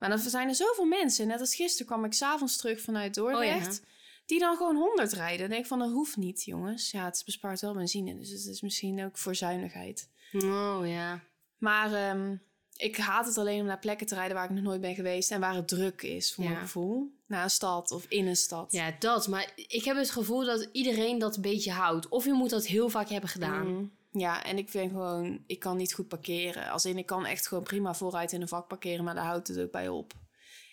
[0.02, 1.26] Maar dan zijn er zoveel mensen.
[1.26, 3.80] Net als gisteren kwam ik s'avonds terug vanuit Dordrecht.
[3.80, 3.86] Oh
[4.26, 5.38] Die dan gewoon 100 rijden.
[5.38, 6.90] Dan denk ik van, dat hoeft niet, jongens.
[6.90, 8.18] Ja, het bespaart wel benzine.
[8.18, 10.08] Dus het is misschien ook voor zuinigheid.
[10.32, 11.20] Oh ja.
[11.58, 12.36] Maar ehm,
[12.76, 15.30] ik haat het alleen om naar plekken te rijden waar ik nog nooit ben geweest.
[15.30, 16.50] En waar het druk is, voor Ja.
[16.50, 17.12] mijn gevoel.
[17.26, 18.72] Naar een stad of in een stad.
[18.72, 19.28] Ja, dat.
[19.28, 22.08] Maar ik heb het gevoel dat iedereen dat een beetje houdt.
[22.08, 23.66] Of je moet dat heel vaak hebben gedaan.
[23.68, 23.92] Mm.
[24.12, 26.70] Ja, en ik vind gewoon, ik kan niet goed parkeren.
[26.70, 29.48] Als in, ik kan echt gewoon prima vooruit in een vak parkeren, maar daar houdt
[29.48, 30.12] het ook bij op.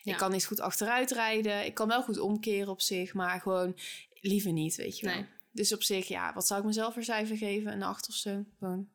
[0.03, 0.11] Ja.
[0.11, 1.65] Ik kan niet goed achteruit rijden.
[1.65, 3.75] Ik kan wel goed omkeren op zich, maar gewoon
[4.21, 5.15] liever niet, weet je wel.
[5.15, 5.25] Nee.
[5.51, 7.71] Dus op zich, ja, wat zou ik mezelf voor cijfer geven?
[7.71, 8.45] Een 8 of zo?
[8.59, 8.89] Gewoon.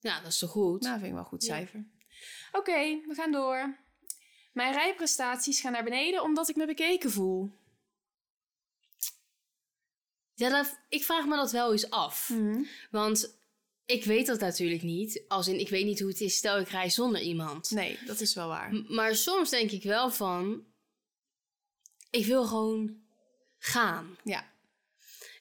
[0.00, 0.80] Ja, dat is toch goed?
[0.82, 1.54] Nou, vind ik wel een goed Ja.
[1.54, 1.86] cijfer.
[2.52, 3.78] Oké, we gaan door.
[4.52, 7.50] Mijn rijprestaties gaan naar beneden omdat ik me bekeken voel.
[10.34, 12.30] Ja, dat, ik vraag me dat wel eens af.
[12.30, 12.62] Mhm.
[12.90, 13.40] Want
[13.86, 15.24] ik weet dat natuurlijk niet.
[15.28, 16.36] Als in, ik weet niet hoe het is.
[16.36, 17.70] Stel, ik rij zonder iemand.
[17.70, 18.74] Nee, dat is wel waar.
[18.74, 20.64] M- Maar soms denk ik wel van...
[22.10, 23.00] Ik wil gewoon
[23.58, 24.16] gaan.
[24.24, 24.52] Ja,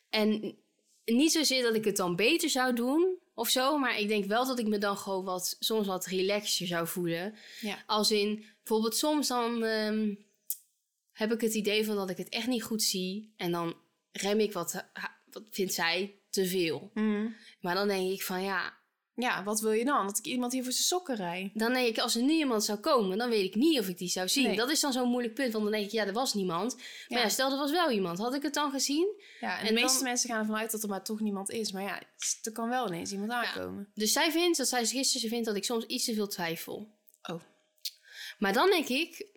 [0.10, 0.58] En
[1.06, 3.77] niet zozeer dat ik het dan beter zou doen of zo.
[3.77, 7.36] Maar ik denk wel dat ik me dan gewoon wat, soms wat relaxer zou voelen.
[7.62, 7.84] ja.
[7.86, 10.15] Als in, bijvoorbeeld soms dan ehm,
[11.12, 13.34] heb ik het idee van dat ik het echt niet goed zie.
[13.38, 13.75] En dan
[14.12, 14.86] rem ik wat,
[15.32, 16.91] wat vindt zij, te veel.
[16.94, 17.28] Mhm.
[17.62, 18.80] Maar dan denk ik van ja,
[19.15, 20.06] Ja, wat wil je dan?
[20.08, 21.52] Dat ik iemand hier voor zijn sokken rij?
[21.54, 23.98] dan denk ik als er nu iemand zou komen, dan weet ik niet of ik
[23.98, 24.48] die zou zien.
[24.48, 24.56] Nee.
[24.56, 26.76] Dat is dan zo'n moeilijk punt, want dan denk ik ja, er was niemand.
[26.76, 27.20] Maar Ja.
[27.20, 29.22] ja, stel er was wel iemand, had ik het dan gezien?
[29.39, 31.50] Ja, en, En de meeste dan- mensen gaan ervan uit dat er maar toch niemand
[31.50, 31.72] is.
[31.72, 32.02] Maar ja,
[32.44, 33.91] er kan wel ineens iemand aankomen.
[33.94, 36.98] Dus zij vindt, dat zij gisteren ze vindt dat ik soms iets te veel twijfel.
[37.22, 37.41] Oh.
[38.39, 39.30] Maar dan denk ik,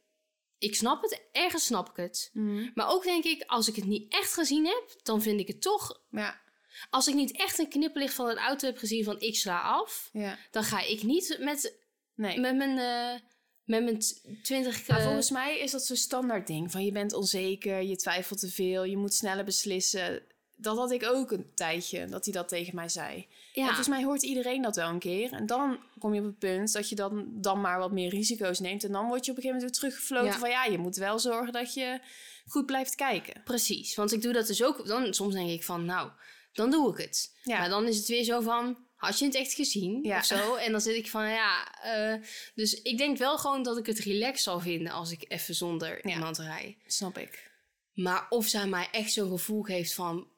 [0.58, 2.30] ik snap het, ergens snap ik het.
[2.74, 5.62] Maar ook denk ik, als ik het niet echt gezien heb, dan vind ik het
[5.62, 6.02] toch...
[6.10, 6.42] Ja,
[6.90, 10.08] Als ik niet echt een knipperlicht van een auto heb gezien van ik sla af...
[10.12, 10.38] ja.
[10.50, 11.74] dan ga ik niet met,
[12.14, 12.40] Nee.
[12.40, 13.20] met mijn, eh
[13.64, 14.88] met mijn t- 20...
[14.88, 16.70] Maar eh, volgens mij is dat zo'n standaard ding.
[16.72, 20.22] Van je bent onzeker, je twijfelt te veel, je moet sneller beslissen.
[20.56, 23.26] Dat had ik ook een tijdje, dat hij dat tegen mij zei.
[23.54, 25.32] En volgens mij hoort iedereen dat wel een keer.
[25.32, 28.58] En dan kom je op het punt dat je dan, dan maar wat meer risico's
[28.60, 28.84] neemt.
[28.84, 30.38] En dan word je op een gegeven moment weer teruggefloten Ja.
[30.38, 30.50] van...
[30.50, 32.00] ja, je moet wel zorgen dat je
[32.46, 33.42] goed blijft kijken.
[33.44, 33.94] precies.
[33.94, 34.86] Want ik doe dat dus ook...
[34.86, 36.10] Dan, soms denk ik van, nou,
[36.54, 37.34] dan doe ik het.
[37.42, 37.58] Ja.
[37.58, 38.82] Maar dan is het weer zo van...
[38.94, 40.02] Had je het echt gezien?
[40.02, 40.18] Ja.
[40.18, 40.54] Of zo.
[40.54, 41.80] En dan zit ik van, ja...
[41.82, 42.22] eh,
[42.54, 44.92] dus ik denk wel gewoon dat ik het relaxed zal vinden...
[44.92, 46.14] als ik even zonder Ja.
[46.14, 46.76] iemand rij.
[46.86, 47.50] Snap ik.
[47.92, 50.28] Maar of zij mij echt zo'n gevoel geeft van...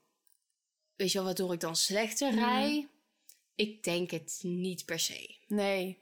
[0.96, 2.38] Weet je wel, waardoor ik dan slechter Mhm.
[2.44, 2.88] rij?
[3.54, 5.36] Ik denk het niet per se.
[5.46, 5.98] Nee.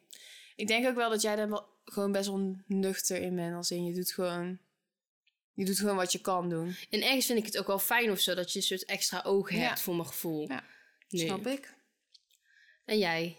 [0.57, 3.55] Ik denk ook wel dat jij daar wel gewoon best wel nuchter in bent.
[3.55, 4.59] Als in, je doet gewoon...
[5.55, 6.77] Je doet gewoon wat je kan doen.
[6.91, 8.35] En ergens vind ik het ook wel fijn of zo...
[8.35, 10.49] dat je een soort extra ogen hebt voor mijn gevoel.
[10.49, 10.65] Ja.
[11.09, 11.75] Snap ik.
[12.85, 13.39] En jij?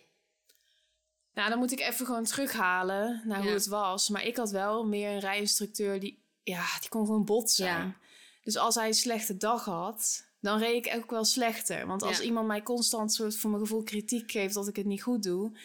[1.34, 4.10] Nou, dan moet ik even gewoon terughalen naar hoe het was.
[4.10, 6.24] Maar ik had wel meer een rijinstructeur die...
[6.44, 7.88] Ja, die kon gewoon bot zijn.
[7.88, 7.96] Ja.
[8.44, 11.88] Dus als hij een slechte dag had, dan reed ik ook wel slechter.
[11.88, 12.24] Want als Ja.
[12.24, 15.58] iemand mij constant soort voor mijn gevoel kritiek geeft dat ik het niet goed doe...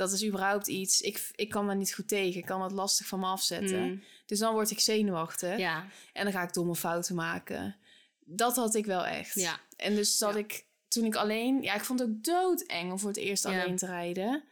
[0.00, 1.00] Dat is überhaupt iets...
[1.00, 2.40] Ik, ik kan daar niet goed tegen.
[2.40, 3.82] Ik kan het lastig van me afzetten.
[3.82, 4.02] Mm.
[4.26, 5.58] Dus dan word ik zenuwachtig.
[5.58, 5.86] Ja.
[6.12, 7.76] En dan ga ik domme fouten maken.
[8.24, 9.34] Dat had ik wel echt.
[9.34, 9.60] Ja.
[9.76, 10.34] En dus Ja.
[10.34, 11.62] ik toen ik alleen...
[11.62, 14.44] Ja, ik vond het ook doodeng om voor het eerst alleen te rijden.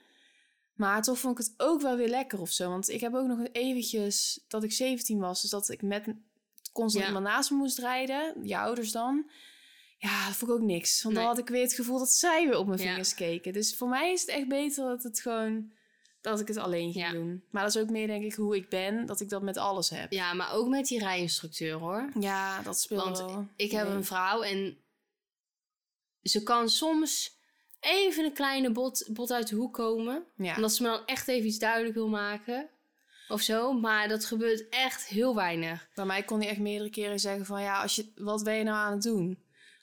[0.75, 2.69] Maar toch vond ik het ook wel weer lekker of zo.
[2.69, 5.41] Want ik heb ook nog eventjes dat ik 17 was.
[5.41, 6.07] Dus dat ik met
[6.73, 8.47] constant iemand naast me moest rijden.
[8.47, 9.31] Je ouders dan.
[10.01, 11.03] Ja, dat vond ik ook niks.
[11.03, 11.25] Want Nee.
[11.25, 12.87] dan had ik weer het gevoel dat zij weer op mijn Ja.
[12.87, 13.53] vingers keken.
[13.53, 15.73] Dus voor mij is het echt beter dat het gewoon...
[16.21, 17.13] Dat ik het alleen ging Ja.
[17.13, 17.45] doen.
[17.51, 19.07] Maar dat is ook meer denk ik hoe ik ben.
[19.07, 20.13] Dat ik dat met alles heb.
[20.13, 22.11] ja, maar ook met die rijinstructeur hoor.
[22.21, 23.47] Ja, dat speelt Want wel.
[23.57, 23.97] ik heb Nee.
[23.97, 24.77] een vrouw en
[26.23, 27.37] ze kan soms
[27.81, 30.25] even een kleine bot, bot uit de hoek komen.
[30.37, 30.55] Ja.
[30.57, 32.69] Omdat ze me dan echt even iets duidelijk wil maken.
[33.29, 33.73] Of zo.
[33.73, 35.89] Maar dat gebeurt echt heel weinig.
[35.95, 37.63] Bij mij kon hij echt meerdere keren zeggen van...
[37.63, 39.39] ja, als je, wat ben je nou aan het doen?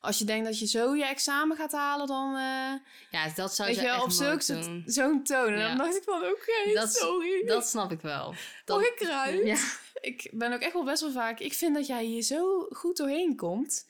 [0.06, 2.36] Als je denkt dat je zo je examen gaat halen, dan...
[2.36, 2.74] eh,
[3.12, 4.12] Ja, dat zou je wel, op
[4.86, 5.48] zo'n toon.
[5.48, 5.68] En Ja.
[5.68, 7.46] dan dacht ik van, oké, Dat- sorry.
[7.46, 8.34] Dat snap ik wel.
[8.66, 8.88] Dat, Mag
[9.30, 9.46] ik?
[9.46, 9.58] Ja.
[10.02, 11.40] Ik ben ook echt wel best wel vaak...
[11.40, 13.86] Ik vind dat jij hier zo goed doorheen komt.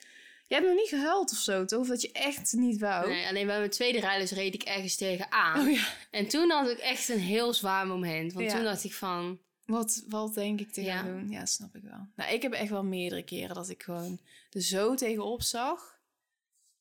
[0.46, 1.80] Jij hebt nog niet gehuild of zo, toch?
[1.80, 3.08] Of dat je echt niet wou?
[3.08, 5.60] Nee, alleen bij mijn tweede rijles reed ik ergens tegenaan.
[5.60, 5.86] Oh ja.
[6.10, 8.32] En toen had ik echt een heel zwaar moment.
[8.32, 8.54] Want Ja.
[8.54, 9.38] toen dacht ik van...
[9.66, 11.02] Wat, wat denk ik te Ja.
[11.02, 11.30] doen?
[11.30, 12.06] Ja, snap ik wel.
[12.16, 14.18] Nou, ik heb echt wel meerdere keren dat ik gewoon
[14.50, 15.95] er zo tegenop zag.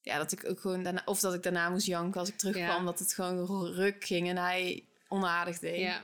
[0.06, 1.02] Ja, dat ik ook gewoon daarna...
[1.06, 2.80] Of dat ik daarna moest janken als ik terugkwam.
[2.80, 2.84] Ja.
[2.84, 5.80] Dat het gewoon ruk ging en hij onaardig deed.
[5.80, 6.04] Ja,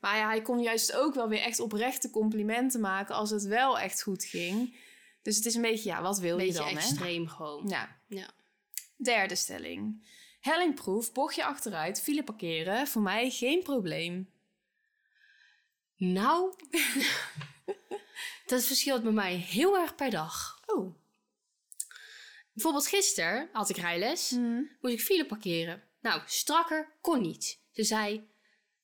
[0.00, 3.14] Maar ja, hij kon juist ook wel weer echt oprechte complimenten maken...
[3.14, 4.76] als het wel echt goed ging.
[5.22, 6.72] Dus het is een beetje, ja, wat wil je dan, hè?
[6.72, 7.68] extreem gewoon.
[7.68, 7.96] Ja.
[8.06, 8.30] Ja.
[8.96, 10.06] Derde stelling.
[10.40, 12.86] Hellingproef, bochtje achteruit, file parkeren.
[12.86, 14.30] Voor mij geen probleem.
[15.96, 16.54] Nou,
[18.46, 20.60] dat verschilt bij mij heel erg per dag.
[20.66, 20.94] Oh.
[22.52, 24.30] Bijvoorbeeld gisteren had ik rijles.
[24.30, 24.62] Hm.
[24.80, 25.82] moest ik file parkeren.
[26.00, 27.60] Nou, strakker kon niet.
[27.70, 28.28] Ze zei,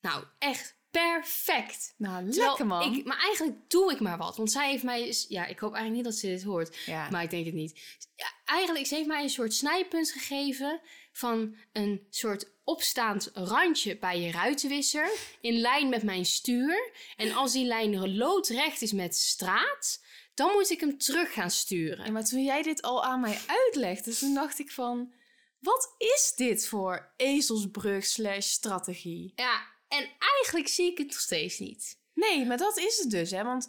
[0.01, 1.95] nou, echt perfect.
[1.97, 2.95] Nou, Terwijl lekker man.
[2.95, 4.37] Ik, maar eigenlijk doe ik maar wat.
[4.37, 5.15] Want zij heeft mij...
[5.29, 6.77] Ja, ik hoop eigenlijk niet dat ze dit hoort.
[6.87, 7.11] Ja.
[7.11, 7.99] Maar ik denk het niet.
[8.15, 10.81] Ja, eigenlijk, ze heeft mij een soort snijpunt gegeven...
[11.13, 15.11] van een soort opstaand randje bij je ruitenwisser...
[15.41, 16.93] in lijn met mijn stuur.
[17.17, 20.07] En als die lijn loodrecht is met straat...
[20.39, 22.05] dan moet ik hem terug gaan sturen.
[22.05, 25.13] Ja, maar toen jij dit al aan mij uitlegde, toen dacht ik van...
[25.61, 29.33] Wat is dit voor ezelsbrug slash strategie?
[29.35, 31.99] Ja, en eigenlijk zie ik het nog steeds niet.
[32.15, 33.45] Nee, maar dat is het dus, hè.
[33.45, 33.69] Want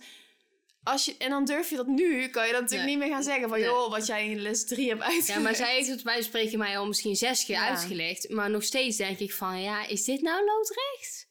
[0.84, 1.16] als je...
[1.18, 2.98] En dan durf je dat nu, kan je dat natuurlijk Nee.
[2.98, 3.60] niet meer gaan zeggen van...
[3.60, 3.68] Nee.
[3.68, 5.28] joh, wat jij in les 3 hebt uitgelegd.
[5.28, 7.68] Ja, maar zij heeft het bij spreken mij al misschien zes keer Ja.
[7.68, 8.30] uitgelegd.
[8.30, 11.28] Maar nog steeds denk ik van, ja, is dit nou loodrecht?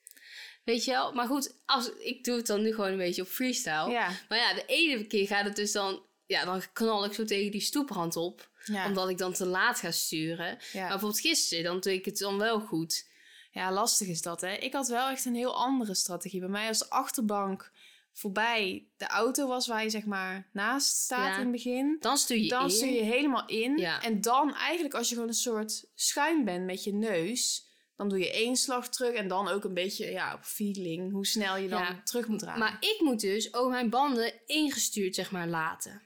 [0.68, 1.12] Weet je wel?
[1.12, 3.90] Maar goed, als, ik doe het dan nu gewoon een beetje op freestyle.
[3.90, 6.02] Ja, Maar ja, de ene keer gaat het dus dan...
[6.26, 8.50] Ja, dan knal ik zo tegen die stoeprand op.
[8.64, 8.86] ja.
[8.86, 10.46] Omdat ik dan te laat ga sturen.
[10.46, 10.80] ja.
[10.80, 13.06] Maar bijvoorbeeld gisteren, dan doe ik het dan wel goed.
[13.50, 14.52] Ja, lastig is dat, hè.
[14.52, 16.40] Ik had wel echt een heel andere strategie.
[16.40, 17.70] Bij mij als de achterbank
[18.12, 21.34] voorbij de auto was waar je zeg maar naast staat Ja.
[21.34, 21.96] in het begin.
[22.00, 22.70] Dan stuur je Dan in.
[22.70, 23.76] stuur je helemaal in.
[23.76, 24.02] Ja.
[24.02, 27.66] En dan eigenlijk als je gewoon een soort schuin bent met je neus...
[27.98, 31.12] dan doe je één slag terug en dan ook een beetje ja, op feeling...
[31.12, 32.00] hoe snel je dan Ja.
[32.04, 32.58] terug moet draaien.
[32.58, 36.02] Maar ik moet dus ook mijn banden ingestuurd, zeg maar, laten.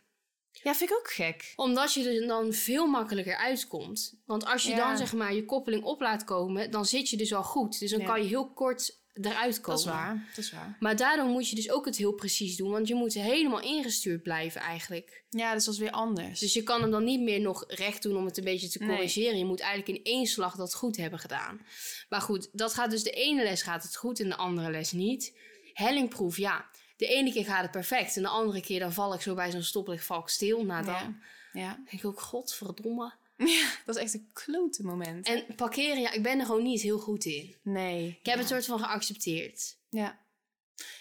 [0.51, 1.53] Ja, vind ik ook gek.
[1.57, 4.21] Omdat je er dan veel makkelijker uitkomt.
[4.27, 4.77] Want als je Ja.
[4.89, 7.79] dan zeg maar je koppeling op laat komen, dan zit je dus al goed.
[7.79, 8.07] Dus dan Ja.
[8.07, 9.85] kan je heel kort eruit komen.
[9.85, 10.77] Dat is waar, dat is waar.
[10.81, 12.71] Maar daardoor moet je dus ook het heel precies doen.
[12.71, 15.25] Want je moet helemaal ingestuurd blijven eigenlijk.
[15.29, 16.41] Ja, dus dat is weer anders.
[16.41, 18.79] Dus je kan hem dan niet meer nog recht doen om het een beetje te
[18.79, 18.89] Nee.
[18.89, 19.39] corrigeren.
[19.39, 21.61] Je moet eigenlijk in één slag dat goed hebben gedaan.
[22.09, 24.93] Maar goed, dat gaat dus de ene les gaat het goed en de andere les
[24.93, 25.37] niet.
[25.73, 26.71] Hellingproef, ja.
[26.97, 29.51] De ene keer gaat het perfect en de andere keer dan val ik zo bij
[29.51, 30.65] zo'n stoplicht val ik stil.
[30.65, 31.61] Nou dan ja.
[31.61, 31.75] ja.
[31.75, 33.13] denk ik ook, godverdomme.
[33.59, 35.27] ja, dat is echt een klote moment.
[35.27, 37.55] En parkeren, ja, ik ben er gewoon niet heel goed in.
[37.63, 38.09] Nee.
[38.09, 38.41] Ik heb ja.
[38.41, 39.77] het soort van geaccepteerd.
[39.89, 40.21] Ja.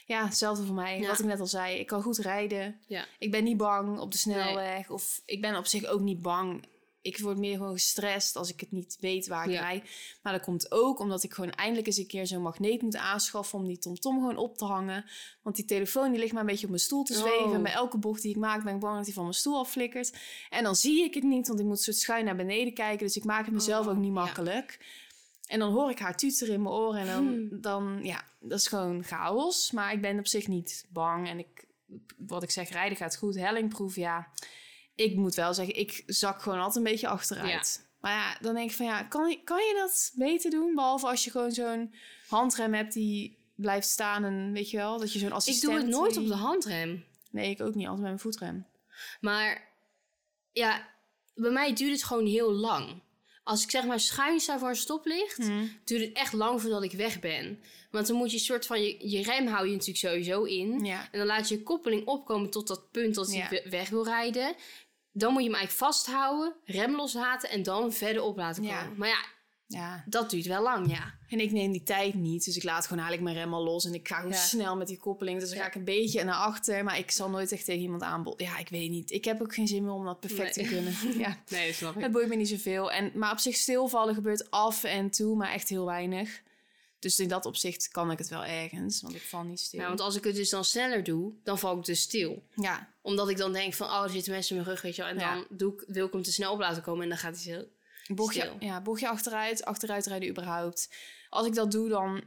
[0.06, 1.00] Ja, hetzelfde voor mij.
[1.00, 1.08] Ja.
[1.08, 1.80] Wat ik net al zei.
[1.80, 2.82] Ik kan goed rijden.
[2.88, 3.06] Ja.
[3.20, 4.90] Ik ben niet bang op de snelweg.
[4.90, 6.64] Of ik ben op zich ook niet bang.
[7.02, 9.60] Ik word meer gewoon gestrest als ik het niet weet waar ik Ja.
[9.62, 9.90] rijd.
[10.22, 13.60] Maar dat komt ook omdat ik gewoon eindelijk eens een keer zo'n magneet moet aanschaffen...
[13.60, 15.06] om die TomTom gewoon op te hangen.
[15.42, 17.46] Want die telefoon die ligt maar een beetje op mijn stoel te zweven.
[17.46, 17.54] Oh.
[17.54, 19.60] En bij elke bocht die ik maak ben ik bang dat die van mijn stoel
[19.60, 20.18] afflikkert.
[20.50, 23.06] En dan zie ik het niet, want ik moet soort schuin naar beneden kijken.
[23.06, 24.12] Dus ik maak het mezelf Oh, ook niet ja.
[24.24, 24.80] makkelijk.
[25.48, 27.00] En dan hoor ik haar tuteren in mijn oren.
[27.00, 27.62] En dan, Hmm.
[27.62, 29.72] dan, ja, dat is gewoon chaos.
[29.72, 31.28] Maar ik ben op zich niet bang.
[31.28, 31.66] En ik,
[32.18, 33.36] wat ik zeg, rijden gaat goed.
[33.36, 34.28] Hellingproef, ja.
[34.96, 37.48] Ik moet wel zeggen, ik zak gewoon altijd een beetje achteruit.
[38.02, 40.76] Maar ja, dan denk ik van ja, kan, je- kan je dat beter doen?
[40.76, 41.94] Behalve als je gewoon zo'n
[42.28, 44.24] handrem hebt die blijft staan.
[44.24, 45.72] En weet je wel, dat je zo'n Ik assistent...
[45.74, 47.06] doe het nooit die- op de handrem.
[47.32, 47.88] Nee, ik ook niet.
[47.88, 48.66] Altijd met mijn voetrem.
[49.22, 49.70] Maar
[50.52, 50.88] ja,
[51.36, 53.02] bij mij duurt het gewoon heel lang.
[53.44, 55.38] Als ik zeg maar schuin sta voor een stoplicht,
[55.86, 57.60] duurt het echt lang voordat ik weg ben.
[57.92, 60.86] Want dan moet je soort van, je, je rem hou je natuurlijk sowieso in.
[60.86, 61.08] Ja.
[61.12, 63.50] En dan laat je je koppeling opkomen tot dat punt dat Ja.
[63.50, 64.56] we- weg wil rijden.
[65.12, 68.78] Dan moet je hem eigenlijk vasthouden, rem loslaten en dan verder op laten komen.
[68.78, 68.92] Ja.
[68.98, 69.26] Maar ja,
[69.72, 70.04] Ja.
[70.06, 71.14] dat duurt wel lang, ja.
[71.30, 72.46] En ik neem die tijd niet.
[72.46, 73.86] Dus ik laat gewoon eigenlijk mijn rem al los.
[73.86, 74.38] En ik ga gewoon Ja.
[74.38, 75.40] snel met die koppeling.
[75.40, 76.84] Dus dan ga ik een beetje naar achter.
[76.84, 78.46] Maar ik zal nooit echt tegen iemand aanboden.
[78.46, 79.12] Ja, ik weet niet.
[79.12, 80.66] Ik heb ook geen zin meer om dat perfect Nee.
[80.68, 80.94] te kunnen.
[81.26, 81.38] ja.
[81.50, 82.92] Nee, dat snap Het boeit me niet zoveel.
[82.92, 85.36] En, maar op zich stilvallen gebeurt af en toe.
[85.36, 86.42] Maar echt heel weinig.
[87.00, 89.02] Dus in dat opzicht kan ik het wel ergens.
[89.02, 89.80] Want ik val niet stil.
[89.80, 92.44] Ja, want als ik het dus dan sneller doe, dan val ik dus stil.
[92.56, 92.90] ja.
[93.02, 95.12] Omdat ik dan denk van, oh, er zitten mensen in mijn rug, weet je wel.
[95.12, 95.34] En Ja.
[95.34, 97.54] dan doe ik, wil ik hem te snel op laten komen en dan gaat hij
[97.54, 97.64] zo.
[98.08, 98.56] Bochtje, Stil.
[98.60, 100.90] ja, bochtje achteruit, achteruit rijden überhaupt.
[101.30, 102.24] Als ik dat doe, dan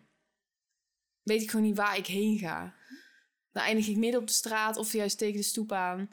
[1.22, 2.74] weet ik gewoon niet waar ik heen ga.
[3.52, 6.10] Dan eindig ik midden op de straat of juist tegen de stoep aan.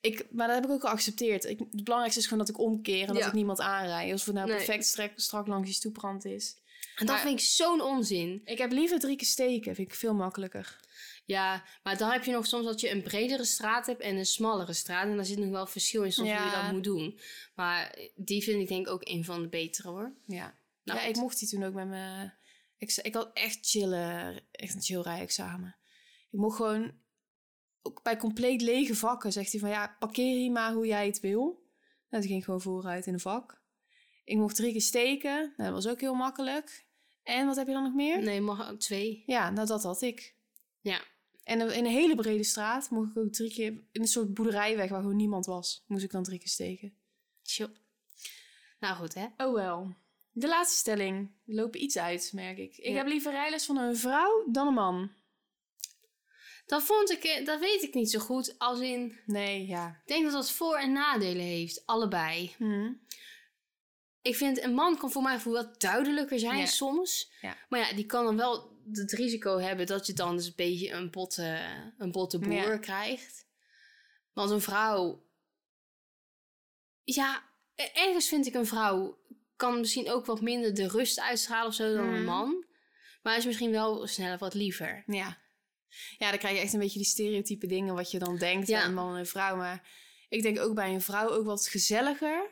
[0.00, 1.44] Ik, maar dat heb ik ook geaccepteerd.
[1.44, 4.12] Ik, het belangrijkste is gewoon dat ik omkeer en dat ik niemand aanrijd.
[4.12, 6.56] Als het nou perfect strak langs die stoeprand is.
[6.96, 8.40] En dat Maar- vind ik zo'n onzin.
[8.44, 10.80] Ik heb liever drie keer steken, vind ik veel makkelijker.
[11.28, 14.26] Ja, maar dan heb je nog soms dat je een bredere straat hebt en een
[14.26, 15.06] smallere straat.
[15.06, 17.20] En daar zit nog wel verschil in soms hoe je dat moet doen.
[17.54, 20.14] Maar die vind ik denk ik ook een van de betere hoor.
[20.26, 22.34] Ja, Nou, ja ik mocht die toen ook met mijn...
[22.78, 25.76] Ik, ik had echt chillen, echt een chill rijexamen.
[26.30, 26.92] Ik mocht gewoon...
[27.82, 29.70] Ook bij compleet lege vakken zegt hij van...
[29.70, 31.42] Ja, parkeer hier maar hoe jij het wil.
[32.08, 33.62] Nou, toen ging ik gewoon vooruit in een vak.
[34.24, 35.36] Ik mocht drie keer steken.
[35.56, 36.86] Nou, dat was ook heel makkelijk.
[37.22, 38.22] En wat heb je dan nog meer?
[38.22, 39.22] Nee, mag twee.
[39.26, 40.36] Ja, nou dat had ik.
[40.80, 41.00] Ja.
[41.48, 43.66] En in een hele brede straat mocht ik ook drie keer...
[43.92, 45.84] In een soort boerderijweg waar gewoon niemand was.
[45.86, 46.94] Moest ik dan drie keer steken.
[47.42, 47.70] Chill.
[48.80, 49.26] Nou goed hè.
[49.36, 49.94] Oh wel.
[50.32, 51.30] De laatste stelling.
[51.44, 52.76] We lopen iets uit, merk ik.
[52.76, 52.96] Ik Ja.
[52.96, 55.10] heb liever rijles van een vrouw dan een man.
[56.66, 58.54] Dat vond ik, eh, dat weet ik niet zo goed.
[58.58, 59.88] Als in, Nee, ja.
[59.88, 61.86] ik denk dat dat voor- en nadelen heeft.
[61.86, 62.54] Allebei.
[62.56, 62.92] Hm.
[64.22, 66.66] Ik vind een man kan voor mij wat duidelijker zijn Ja.
[66.66, 67.32] soms.
[67.40, 67.56] Ja.
[67.68, 70.90] Maar ja, die kan dan wel het risico hebben dat je dan dus een beetje
[70.92, 71.60] een botte,
[71.98, 72.78] een botte boer Ja.
[72.78, 73.46] krijgt.
[74.32, 75.26] Want een vrouw...
[77.04, 77.42] Ja,
[77.74, 79.18] e- ergens vind ik een vrouw
[79.56, 82.24] kan misschien ook wat minder de rust uitstralen of zo dan een Mhm.
[82.24, 82.64] man.
[83.22, 85.02] Maar is misschien wel sneller wat liever.
[85.06, 85.38] Ja.
[86.18, 88.80] Ja, dan krijg je echt een beetje die stereotype dingen wat je dan denkt Ja.
[88.80, 89.56] aan een man en een vrouw.
[89.56, 89.88] Maar
[90.28, 92.50] ik denk ook bij een vrouw ook wat gezelliger.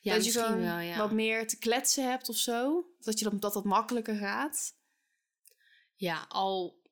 [0.00, 0.98] Ja, dat je gewoon wel, ja.
[0.98, 2.86] wat meer te kletsen hebt of zo.
[3.00, 4.74] Dat, je dat, dat dat makkelijker gaat.
[6.04, 6.82] Ja, al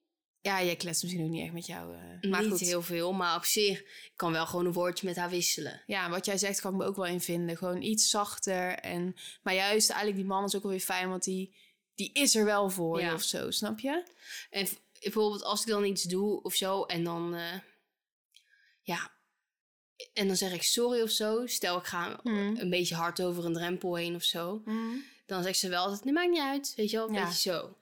[0.41, 1.95] Ja, jij kletst misschien ook niet echt met jou.
[1.97, 2.61] eh, maar niet goed.
[2.61, 5.83] heel veel, maar op zich ik kan wel gewoon een woordje met haar wisselen.
[5.87, 7.57] Ja, wat jij zegt kan ik me ook wel in vinden.
[7.57, 8.73] Gewoon iets zachter.
[8.79, 11.55] En, maar juist eigenlijk die man is ook wel weer fijn, want die,
[11.95, 13.09] die is er wel voor Ja.
[13.09, 14.05] je of zo, snap je?
[14.51, 14.69] En
[15.01, 17.59] bijvoorbeeld als ik dan iets doe of zo en dan, eh,
[18.83, 19.13] ja,
[20.13, 21.47] en dan zeg ik sorry of zo.
[21.47, 22.57] Stel ik ga Mm.
[22.59, 24.63] een beetje hard over een drempel heen of zo.
[25.27, 27.25] Dan zegt ze wel altijd, nee maakt niet uit, weet je wel, een Ja.
[27.25, 27.77] beetje zo.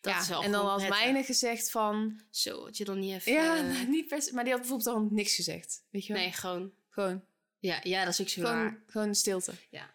[0.00, 2.20] Dat ja, is wel en dan had mijne gezegd van...
[2.30, 3.32] Zo, had je dan niet even...
[3.32, 5.82] Ja, eh, niet per maar die had bijvoorbeeld dan niks gezegd.
[5.90, 6.22] Weet je wel?
[6.22, 7.24] nee, gewoon, Gewoon,
[7.58, 8.68] ja, ja, dat is ook zo waar.
[8.68, 9.52] gewoon, gewoon stilte.
[9.70, 9.90] Ja.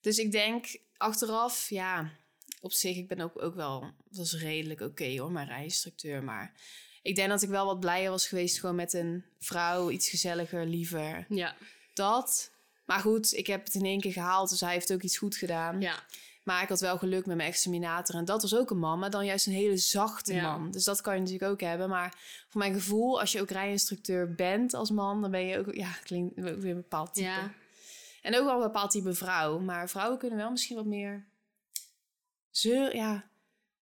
[0.00, 2.10] Dus ik denk achteraf, ja,
[2.60, 6.24] op zich, ik ben ook, ook wel, dat is redelijk oké hoor, mijn rijinstructeur.
[6.24, 6.52] Maar
[7.02, 10.66] ik denk dat ik wel wat blijer was geweest gewoon met een vrouw, iets gezelliger,
[10.66, 11.26] liever.
[11.28, 11.56] Ja,
[11.94, 12.50] Dat.
[12.84, 15.36] Maar goed, ik heb het in één keer gehaald, dus hij heeft ook iets goed
[15.36, 15.80] gedaan.
[15.80, 16.04] ja,
[16.46, 18.14] Maar ik had wel geluk met mijn examinator.
[18.16, 20.56] En dat was ook een man, maar dan juist een hele zachte Ja.
[20.56, 20.70] man.
[20.70, 21.88] Dus dat kan je natuurlijk ook hebben.
[21.88, 22.14] Maar
[22.48, 25.90] voor mijn gevoel, als je ook rijinstructeur bent als man, dan ben je ook, ja,
[26.04, 27.26] klinkt ook weer een bepaald type.
[27.26, 27.52] ja.
[28.22, 29.58] En ook wel een bepaald type vrouw.
[29.58, 31.26] Maar vrouwen kunnen wel misschien wat meer
[32.50, 33.24] zeur, ja,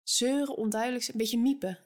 [0.04, 1.18] zeuren, onduidelijk zijn.
[1.18, 1.80] Een beetje miepen.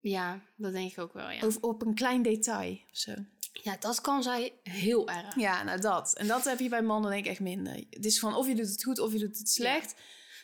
[0.00, 1.42] Ja, dat denk ik ook wel, ja.
[1.42, 3.14] Over, op een klein detail of zo.
[3.52, 5.34] Ja, dat kan zij heel erg.
[5.36, 6.14] Ja, nou dat.
[6.16, 7.84] En dat heb je bij mannen denk ik echt minder.
[7.90, 9.94] Het is van of je doet het goed of je doet het slecht.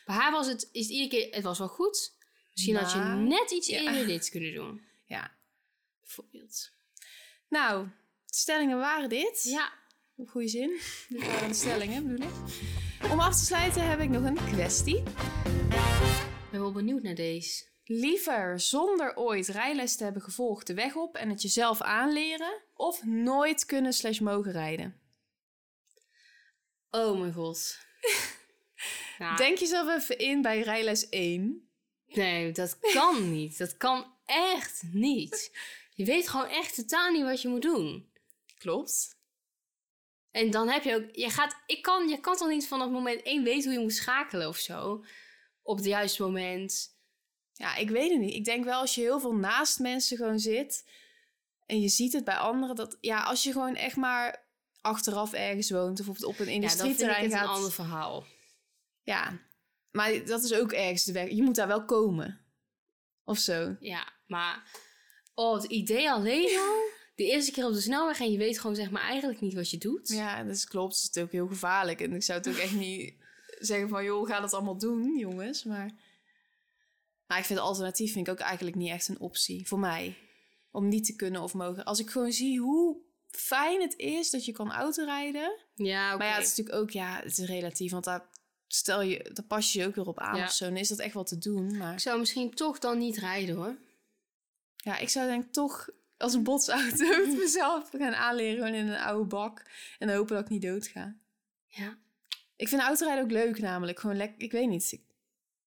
[0.05, 2.13] Bij haar was het, is het iedere keer, het was wel goed.
[2.51, 3.79] Misschien had je net iets Ja.
[3.81, 4.81] eerder dit kunnen doen.
[5.05, 5.31] Ja.
[6.01, 6.71] Bijvoorbeeld.
[7.49, 7.87] Nou,
[8.25, 9.43] de stellingen waren dit.
[9.43, 9.73] Ja.
[10.15, 10.79] Op goede zin.
[11.09, 12.33] Dit waren de stellingen, bedoel ik.
[13.11, 14.97] Om af te sluiten heb ik nog een kwestie.
[14.97, 17.63] Ik ben wel benieuwd naar deze.
[17.83, 22.61] Liever zonder ooit rijles te hebben gevolgd de weg op en het jezelf aanleren...
[22.75, 24.99] of nooit kunnen slash mogen rijden?
[26.89, 27.77] Oh mijn god.
[29.17, 31.69] Nou, Denk jezelf even in bij rijles 1.
[32.07, 33.57] Nee, dat kan niet.
[33.57, 35.57] Dat kan echt niet.
[35.93, 38.09] Je weet gewoon echt totaal niet wat je moet doen.
[38.57, 39.17] Klopt.
[40.31, 41.15] En dan heb je ook...
[41.15, 43.93] Je, gaat, ik kan, je kan toch niet vanaf moment één weten hoe je moet
[43.93, 45.05] schakelen of zo?
[45.61, 46.97] Op het juiste moment.
[47.53, 48.35] Ja, ik weet het niet.
[48.35, 50.85] Ik denk wel als je heel veel naast mensen gewoon zit...
[51.65, 52.75] en je ziet het bij anderen...
[52.75, 54.45] dat ja, als je gewoon echt maar
[54.81, 55.99] achteraf ergens woont...
[55.99, 58.25] of op een Ja, dan vind ik industrieterrein het een ander verhaal.
[59.01, 59.39] Ja,
[59.91, 61.29] maar dat is ook ergens de weg.
[61.29, 62.39] Je moet daar wel komen.
[63.23, 63.75] Of zo.
[63.79, 64.83] Ja, maar...
[65.33, 66.93] Oh, het idee alleen al...
[67.15, 69.69] De eerste keer op de snelweg en je weet gewoon zeg maar eigenlijk niet wat
[69.69, 70.07] je doet.
[70.07, 71.01] Ja, dat is klopt.
[71.01, 72.01] Het is ook heel gevaarlijk.
[72.01, 73.13] En ik zou het ook echt niet
[73.59, 74.03] zeggen van...
[74.03, 75.63] joh, ga dat allemaal doen, jongens.
[75.63, 75.91] Maar,
[77.27, 79.67] maar ik vind alternatief vind ik ook eigenlijk niet echt een optie.
[79.67, 80.17] Voor mij.
[80.75, 81.83] Om niet te kunnen of mogen.
[81.85, 82.97] Als ik gewoon zie hoe
[83.29, 85.57] fijn het is dat je kan autorijden.
[85.75, 86.17] Ja.
[86.17, 86.89] Maar ja, het is natuurlijk ook...
[86.89, 87.91] Ja, het is relatief.
[87.91, 88.25] Want daar,
[88.67, 90.43] stel je, daar pas je je ook weer op aan Ja.
[90.43, 90.65] of zo.
[90.65, 91.77] Dan is dat echt wel te doen.
[91.77, 93.77] Maar Ik zou misschien toch dan niet rijden hoor.
[94.75, 98.87] Ja, ik zou denk ik toch als een botsauto het mezelf gaan aanleren gewoon in
[98.87, 99.65] een oude bak.
[99.99, 101.15] En hopen dat ik niet dood ga.
[101.67, 101.97] Ja.
[102.55, 103.99] Ik vind autorijden ook leuk namelijk.
[103.99, 104.99] Gewoon lekker, ik weet niet.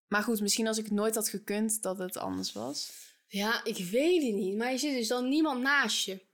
[0.09, 2.93] Maar goed, misschien als ik het nooit had gekund, dat het anders was.
[3.29, 4.57] Ja, ik weet het niet.
[4.57, 6.27] Maar je zit dus dan niemand naast je.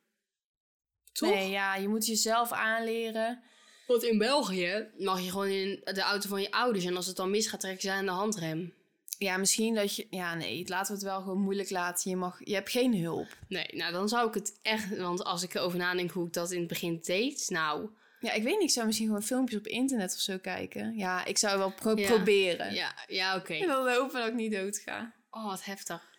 [1.13, 1.31] Toch?
[1.31, 3.43] Nee, ja, je moet jezelf aanleren.
[3.87, 6.85] Want in België mag je gewoon in de auto van je ouders.
[6.85, 8.75] En als het dan misgaat, trekken ze aan de handrem.
[9.19, 10.07] Ja, misschien dat je...
[10.11, 12.11] Ja, nee, laten we het wel gewoon moeilijk laten.
[12.11, 13.37] Je, mag, je hebt geen hulp.
[13.49, 14.97] Nee, nou dan zou ik het echt...
[14.97, 17.47] Want als ik erover nadenk hoe ik dat in het begin deed...
[17.51, 17.91] Nou,
[18.21, 18.63] Ja, ik weet niet.
[18.69, 20.97] Ik zou misschien gewoon filmpjes op internet of zo kijken.
[20.97, 22.07] Ja, ik zou wel pro- Ja.
[22.07, 22.75] proberen.
[22.75, 23.55] ja, ja oké.
[23.55, 25.13] En dan hopen dat ik niet dood ga.
[25.31, 26.13] Oh, wat heftig.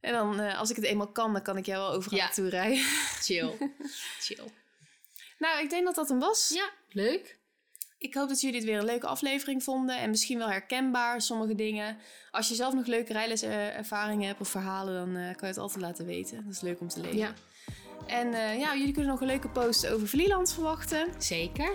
[0.00, 2.24] En dan, eh, als ik het eenmaal kan, dan kan ik jou wel overal Ja.
[2.24, 2.84] naartoe rijden.
[3.20, 3.56] Chill.
[4.26, 4.44] Chill.
[5.38, 6.50] Nou, ik denk dat dat hem was.
[6.54, 7.38] Ja, leuk.
[7.98, 9.98] Ik hoop dat jullie het weer een leuke aflevering vonden.
[9.98, 11.98] En misschien wel herkenbaar, sommige dingen.
[12.30, 15.80] Als je zelf nog leuke rijleservaringen hebt of verhalen, dan eh, kan je het altijd
[15.80, 16.44] laten weten.
[16.44, 17.16] Dat is leuk om te lezen.
[17.18, 17.34] Ja,
[18.06, 21.08] En eh, ja, jullie kunnen nog een leuke post over Vlieland verwachten.
[21.18, 21.72] zeker.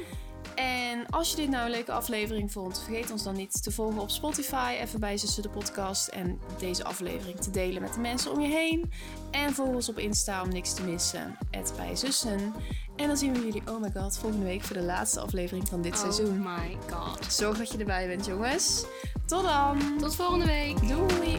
[0.55, 4.01] En als je dit nou een leuke aflevering vond, vergeet ons dan niet te volgen
[4.01, 4.75] op Spotify.
[4.79, 6.07] Even bij Zussen de podcast.
[6.07, 8.91] En deze aflevering te delen met de mensen om je heen.
[9.31, 11.37] En volg ons op Insta om niks te missen.
[11.51, 12.53] Het bij Zussen.
[12.95, 15.81] En dan zien we jullie, oh my god, volgende week voor de laatste aflevering van
[15.81, 16.45] dit seizoen.
[16.45, 17.33] Oh my god.
[17.33, 18.85] Zorg dat je erbij bent, jongens.
[19.25, 19.97] Tot dan.
[19.99, 20.87] Tot volgende week.
[20.87, 21.37] Doei.